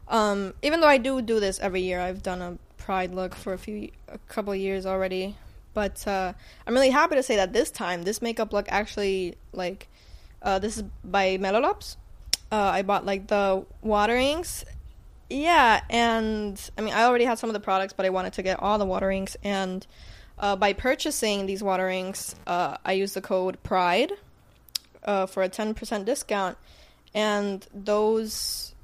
Um, 0.08 0.54
even 0.62 0.80
though 0.80 0.86
I 0.88 0.96
do 0.96 1.20
do 1.20 1.40
this 1.40 1.58
every 1.60 1.82
year, 1.82 2.00
I've 2.00 2.22
done 2.22 2.40
a 2.40 2.56
pride 2.78 3.12
look 3.14 3.34
for 3.34 3.52
a 3.52 3.58
few, 3.58 3.90
a 4.08 4.16
couple 4.28 4.54
years 4.54 4.86
already. 4.86 5.36
But 5.74 6.06
uh, 6.08 6.32
I'm 6.66 6.72
really 6.72 6.88
happy 6.88 7.16
to 7.16 7.22
say 7.22 7.36
that 7.36 7.52
this 7.52 7.70
time, 7.70 8.04
this 8.04 8.22
makeup 8.22 8.50
look 8.54 8.64
actually, 8.70 9.34
like, 9.52 9.86
uh, 10.42 10.58
this 10.58 10.78
is 10.78 10.84
by 11.04 11.36
Melolops. 11.36 11.96
Uh, 12.50 12.56
I 12.56 12.80
bought, 12.80 13.04
like, 13.04 13.26
the 13.26 13.66
waterings. 13.82 14.64
Yeah, 15.30 15.82
and 15.90 16.60
I 16.76 16.80
mean, 16.80 16.94
I 16.94 17.04
already 17.04 17.24
had 17.24 17.38
some 17.38 17.50
of 17.50 17.54
the 17.54 17.60
products, 17.60 17.92
but 17.92 18.06
I 18.06 18.10
wanted 18.10 18.32
to 18.34 18.42
get 18.42 18.60
all 18.60 18.78
the 18.78 18.86
waterings. 18.86 19.36
And 19.44 19.86
uh, 20.38 20.56
by 20.56 20.72
purchasing 20.72 21.46
these 21.46 21.62
waterings, 21.62 22.34
uh, 22.46 22.78
I 22.84 22.92
used 22.92 23.14
the 23.14 23.20
code 23.20 23.62
PRIDE 23.62 24.12
uh, 25.04 25.26
for 25.26 25.42
a 25.42 25.48
10% 25.48 26.04
discount. 26.04 26.56
And 27.14 27.66
those 27.74 28.74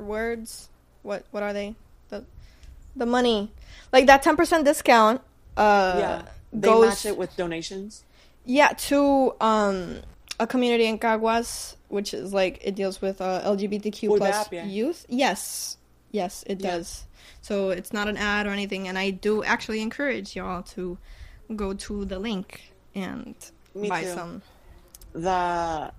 words, 0.00 0.68
what 1.02 1.24
what 1.30 1.42
are 1.42 1.52
they? 1.52 1.74
The 2.08 2.24
the 2.96 3.06
money, 3.06 3.50
like 3.92 4.06
that 4.06 4.24
10% 4.24 4.64
discount. 4.64 5.22
Uh, 5.56 5.96
yeah 5.98 6.22
they 6.50 6.66
goes 6.66 6.88
match 6.88 7.04
it 7.04 7.18
with 7.18 7.36
donations 7.36 8.04
yeah, 8.48 8.68
to 8.68 9.34
um 9.40 9.98
a 10.40 10.46
community 10.46 10.86
in 10.86 10.98
Caguas, 10.98 11.76
which 11.88 12.12
is 12.14 12.32
like 12.32 12.60
it 12.62 12.74
deals 12.74 13.00
with 13.02 13.20
uh, 13.20 13.40
LGBTQ 13.44 14.08
With 14.10 14.20
plus 14.20 14.34
app, 14.46 14.52
yeah. 14.52 14.66
youth. 14.66 15.04
Yes, 15.08 15.76
yes, 16.10 16.44
it 16.46 16.60
Yeah. 16.60 16.72
does. 16.76 17.04
So 17.40 17.70
it's 17.70 17.92
not 17.92 18.08
an 18.08 18.16
ad 18.16 18.46
or 18.46 18.50
anything, 18.50 18.88
and 18.88 18.98
I 18.98 19.10
do 19.10 19.42
actually 19.44 19.80
encourage 19.82 20.36
y'all 20.36 20.62
to 20.74 20.98
go 21.56 21.72
to 21.74 22.04
the 22.04 22.18
link 22.18 22.72
and 22.94 23.34
Me 23.74 23.88
buy 23.88 24.02
too. 24.04 24.12
some. 24.14 24.42
the 25.14 25.90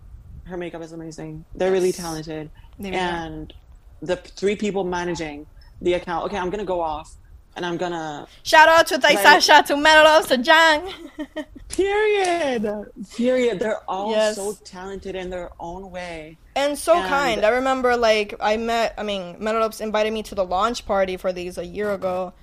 her 0.45 0.57
makeup 0.57 0.81
is 0.81 0.91
amazing 0.93 1.45
they're 1.55 1.71
really 1.71 1.91
talented 1.91 2.49
There 2.79 2.91
we 2.91 2.97
go. 2.97 3.03
and 3.03 3.53
the 4.01 4.15
three 4.15 4.55
people 4.55 4.83
managing 4.83 5.45
the 5.81 5.93
account 5.93 6.25
okay 6.25 6.37
i'm 6.37 6.49
gonna 6.49 6.65
go 6.65 6.81
off 6.81 7.15
and 7.55 7.65
i'm 7.65 7.77
gonna 7.77 8.27
Shout 8.43 8.69
out 8.69 8.87
to 8.87 8.97
Thai 8.97 9.13
Like- 9.15 9.41
Sasha, 9.41 9.63
to 9.67 9.77
Metal 9.77 10.23
to 10.27 10.37
Jang. 10.37 10.93
period 11.69 12.87
period 13.15 13.59
they're 13.59 13.81
all 13.87 14.11
Yes. 14.11 14.35
so 14.35 14.53
talented 14.63 15.15
in 15.15 15.29
their 15.29 15.49
own 15.59 15.91
way 15.91 16.37
and 16.55 16.77
so 16.77 16.97
And- 16.97 17.07
kind. 17.07 17.45
I 17.45 17.49
remember, 17.49 17.95
like, 17.95 18.33
I 18.41 18.57
met. 18.57 18.93
I 18.97 19.03
mean, 19.03 19.37
Metal 19.39 19.71
invited 19.79 20.11
me 20.11 20.23
to 20.23 20.35
the 20.35 20.43
launch 20.43 20.85
party 20.85 21.15
for 21.15 21.31
these 21.31 21.57
a 21.57 21.63
year 21.65 21.93
ago, 21.93 22.33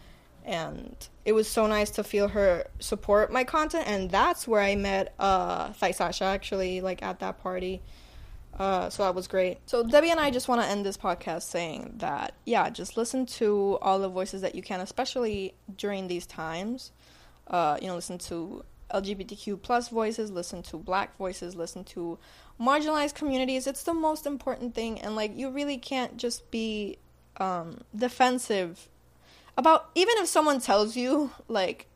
and 0.42 0.96
it 1.26 1.32
was 1.34 1.46
so 1.48 1.66
nice 1.66 1.90
to 1.90 2.02
feel 2.04 2.28
her 2.28 2.64
support 2.78 3.30
my 3.30 3.44
content. 3.44 3.86
And 3.86 4.10
that's 4.10 4.48
where 4.48 4.62
I 4.62 4.74
met 4.74 5.12
uh, 5.18 5.70
Thai 5.78 5.90
Sasha 5.90 6.24
actually, 6.24 6.80
like 6.80 7.02
at 7.02 7.18
that 7.18 7.42
party. 7.42 7.82
Uh, 8.58 8.88
so 8.88 9.02
that 9.04 9.14
was 9.14 9.28
great. 9.28 9.58
So 9.66 9.82
Debbie 9.82 10.10
and 10.10 10.18
I 10.18 10.30
just 10.30 10.48
want 10.48 10.62
to 10.62 10.66
end 10.66 10.84
this 10.84 10.96
podcast 10.96 11.42
saying 11.42 11.94
that 11.98 12.34
yeah, 12.46 12.70
just 12.70 12.96
listen 12.96 13.26
to 13.26 13.78
all 13.82 13.98
the 13.98 14.08
voices 14.08 14.40
that 14.42 14.54
you 14.54 14.62
can, 14.62 14.80
especially 14.80 15.54
during 15.76 16.08
these 16.08 16.26
times. 16.26 16.92
Uh, 17.48 17.78
you 17.80 17.86
know, 17.86 17.94
listen 17.94 18.18
to 18.18 18.64
LGBTQ 18.92 19.60
plus 19.60 19.88
voices, 19.88 20.30
listen 20.30 20.62
to 20.64 20.78
Black 20.78 21.16
voices, 21.18 21.54
listen 21.54 21.84
to 21.84 22.18
marginalized 22.60 23.14
communities. 23.14 23.66
It's 23.66 23.82
the 23.82 23.94
most 23.94 24.26
important 24.26 24.74
thing, 24.74 25.00
and 25.00 25.14
like 25.14 25.36
you 25.36 25.50
really 25.50 25.76
can't 25.76 26.16
just 26.16 26.50
be 26.50 26.98
um, 27.38 27.82
defensive 27.94 28.88
about 29.58 29.90
even 29.94 30.14
if 30.18 30.28
someone 30.28 30.60
tells 30.60 30.96
you 30.96 31.30
like 31.48 31.88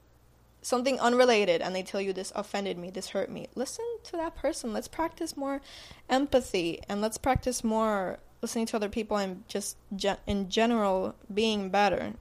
something 0.63 0.99
unrelated 1.01 1.61
and 1.63 1.75
they 1.75 1.83
tell 1.83 2.01
you 2.01 2.13
this 2.13 2.33
offended 2.35 2.79
me, 2.79 2.91
this 2.91 3.11
hurt 3.11 3.31
me, 3.31 3.49
listen 3.55 3.85
to 4.05 4.13
that 4.13 4.37
person. 4.37 4.73
Let's 4.73 4.89
practice 4.89 5.37
more 5.37 5.61
empathy 6.09 6.81
and 6.89 7.01
let's 7.01 7.19
practice 7.19 7.65
more 7.65 8.19
listening 8.43 8.67
to 8.67 8.77
other 8.77 8.89
people 8.89 9.17
and 9.17 9.47
just 9.49 9.77
gen- 9.97 10.19
in 10.27 10.49
general 10.49 11.15
being 11.33 11.69
better, 11.71 12.15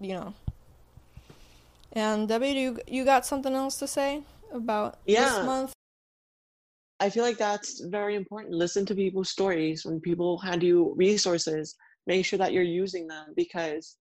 you 0.00 0.14
know. 0.14 0.34
And 1.92 2.26
Debbie, 2.28 2.50
you 2.50 2.78
you 2.86 3.04
got 3.04 3.26
something 3.26 3.52
else 3.54 3.78
to 3.78 3.86
say 3.86 4.22
about 4.52 4.98
Yeah. 5.06 5.24
this 5.24 5.42
month? 5.42 5.72
i 7.00 7.10
feel 7.10 7.24
like 7.24 7.36
that's 7.36 7.80
very 7.80 8.14
important 8.14 8.54
listen 8.54 8.86
to 8.86 8.94
people's 8.94 9.28
stories 9.28 9.84
when 9.84 10.00
people 10.00 10.38
hand 10.38 10.62
you 10.62 10.94
resources 10.96 11.74
make 12.06 12.24
sure 12.24 12.38
that 12.38 12.52
you're 12.52 12.62
using 12.62 13.08
them 13.08 13.32
because 13.34 13.96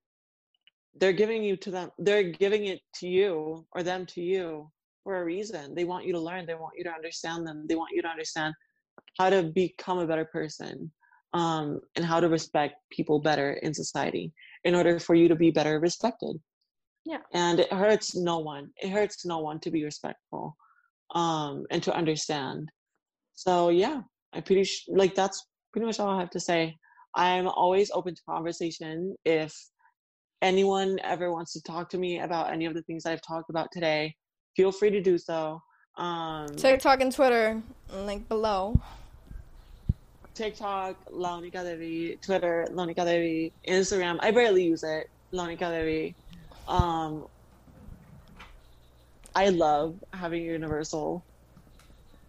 they're 0.96 1.14
giving 1.14 1.44
you 1.44 1.56
to 1.56 1.72
them 1.72 1.90
they're 2.00 2.24
giving 2.24 2.66
it 2.66 2.82
to 2.94 3.08
you 3.08 3.66
or 3.72 3.84
them 3.84 4.06
to 4.06 4.22
you 4.22 4.70
for 5.04 5.22
a 5.22 5.26
reason. 5.26 5.74
They 5.74 5.84
want 5.84 6.06
you 6.06 6.14
to 6.14 6.20
learn 6.20 6.46
they 6.46 6.56
want 6.56 6.74
you 6.78 6.84
to 6.84 6.92
understand 6.92 7.48
them 7.48 7.66
they 7.68 7.76
want 7.76 7.92
you 7.94 8.02
to 8.02 8.08
understand 8.08 8.54
how 9.18 9.30
to 9.30 9.44
become 9.44 10.00
a 10.00 10.08
better 10.08 10.26
person 10.26 10.92
um, 11.34 11.80
and 11.96 12.06
how 12.06 12.20
to 12.20 12.30
respect 12.30 12.76
people 12.92 13.20
better 13.20 13.54
in 13.54 13.74
society 13.74 14.32
in 14.64 14.76
order 14.76 15.00
for 15.00 15.16
you 15.16 15.28
to 15.28 15.36
be 15.36 15.50
better 15.52 15.80
respected. 15.80 16.36
Yeah. 17.06 17.18
and 17.34 17.60
it 17.60 17.74
hurts 17.74 18.16
no 18.16 18.40
one 18.40 18.70
it 18.82 18.90
hurts 18.90 19.26
no 19.26 19.40
one 19.40 19.60
to 19.62 19.72
be 19.72 19.84
respectful 19.84 20.56
um, 21.16 21.66
and 21.72 21.82
to 21.84 21.96
understand. 21.96 22.70
So 23.34 23.70
yeah 23.70 24.02
i 24.34 24.40
pretty 24.40 24.64
sh- 24.64 24.86
like 24.88 25.16
that's 25.16 25.46
pretty 25.74 25.86
much 25.86 26.00
all 26.00 26.10
i 26.10 26.20
have 26.20 26.30
to 26.32 26.40
say. 26.40 26.78
I'm 27.14 27.48
always 27.48 27.92
open 27.92 28.16
to 28.16 28.22
conversation 28.30 29.16
if 29.26 29.54
anyone 30.42 31.00
ever 31.04 31.32
wants 31.32 31.54
to 31.54 31.62
talk 31.62 31.90
to 31.90 31.98
me 31.98 32.20
about 32.20 32.52
any 32.52 32.66
of 32.66 32.74
the 32.74 32.82
things 32.84 33.06
i've 33.06 33.22
talked 33.22 33.50
about 33.50 33.70
today 33.72 34.14
feel 34.56 34.72
free 34.72 34.90
to 34.90 35.02
do 35.02 35.18
so. 35.18 35.62
Um 35.98 36.48
TikTok 36.56 37.02
and 37.02 37.12
Twitter, 37.12 37.62
link 37.94 38.28
below. 38.28 38.80
tiktok 40.34 40.96
launika 41.12 41.62
devi 41.64 42.18
twitter 42.26 42.66
launika 42.72 43.04
devi 43.06 43.54
instagram 43.68 44.18
i 44.22 44.32
barely 44.32 44.64
use 44.64 44.82
it 44.82 45.06
launika 45.36 45.70
devi 45.70 46.16
um 46.68 47.26
i 49.36 49.50
love 49.50 49.96
having 50.14 50.42
a 50.44 50.52
universal. 50.52 51.26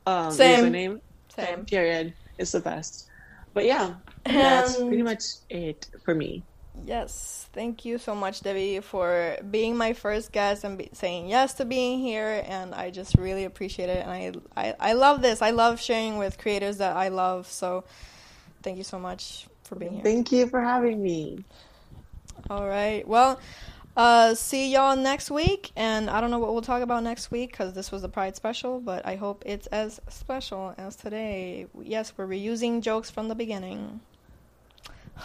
Um 0.06 0.30
Same. 0.32 0.64
username 0.64 0.98
Same. 1.34 1.64
period. 1.64 2.14
It's 2.38 2.52
the 2.52 2.60
best. 2.60 3.06
But 3.54 3.64
yeah 3.66 3.94
that's 4.24 4.76
pretty 4.76 5.02
much 5.02 5.22
it 5.50 5.86
for 6.04 6.14
me 6.14 6.44
Yes, 6.84 7.48
thank 7.52 7.84
you 7.84 7.98
so 7.98 8.14
much, 8.14 8.40
Debbie, 8.42 8.80
for 8.80 9.36
being 9.50 9.76
my 9.76 9.92
first 9.92 10.32
guest 10.32 10.64
and 10.64 10.78
be- 10.78 10.90
saying 10.92 11.28
yes 11.28 11.54
to 11.54 11.64
being 11.64 12.00
here. 12.00 12.42
And 12.46 12.74
I 12.74 12.90
just 12.90 13.16
really 13.16 13.44
appreciate 13.44 13.88
it. 13.88 14.06
And 14.06 14.10
I, 14.10 14.32
I, 14.56 14.74
I 14.80 14.92
love 14.94 15.22
this. 15.22 15.42
I 15.42 15.50
love 15.50 15.80
sharing 15.80 16.18
with 16.18 16.38
creators 16.38 16.78
that 16.78 16.96
I 16.96 17.08
love. 17.08 17.46
So 17.46 17.84
thank 18.62 18.78
you 18.78 18.84
so 18.84 18.98
much 18.98 19.46
for 19.64 19.76
being 19.76 19.94
here. 19.94 20.02
thank 20.02 20.32
you 20.32 20.46
for 20.48 20.60
having 20.60 21.02
me 21.02 21.44
All 22.50 22.66
right. 22.66 23.06
Well, 23.06 23.40
uh, 23.96 24.34
see 24.34 24.72
y'all 24.72 24.96
next 24.96 25.30
week. 25.30 25.70
And 25.76 26.10
I 26.10 26.20
don't 26.20 26.30
know 26.30 26.38
what 26.38 26.52
we'll 26.52 26.62
talk 26.62 26.82
about 26.82 27.02
next 27.02 27.30
week 27.30 27.52
because 27.52 27.74
this 27.74 27.92
was 27.92 28.02
the 28.02 28.08
Pride 28.08 28.36
special, 28.36 28.80
but 28.80 29.06
I 29.06 29.16
hope 29.16 29.42
it's 29.46 29.66
as 29.68 30.00
special 30.08 30.74
as 30.78 30.96
today. 30.96 31.66
Yes, 31.80 32.12
we're 32.16 32.26
reusing 32.26 32.80
jokes 32.82 33.10
from 33.10 33.28
the 33.28 33.34
beginning. 33.34 34.00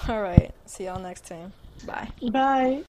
All 0.07 0.21
right. 0.21 0.51
See 0.65 0.85
y'all 0.85 0.99
next 0.99 1.25
time. 1.25 1.53
Bye. 1.85 2.09
bye 2.31 2.83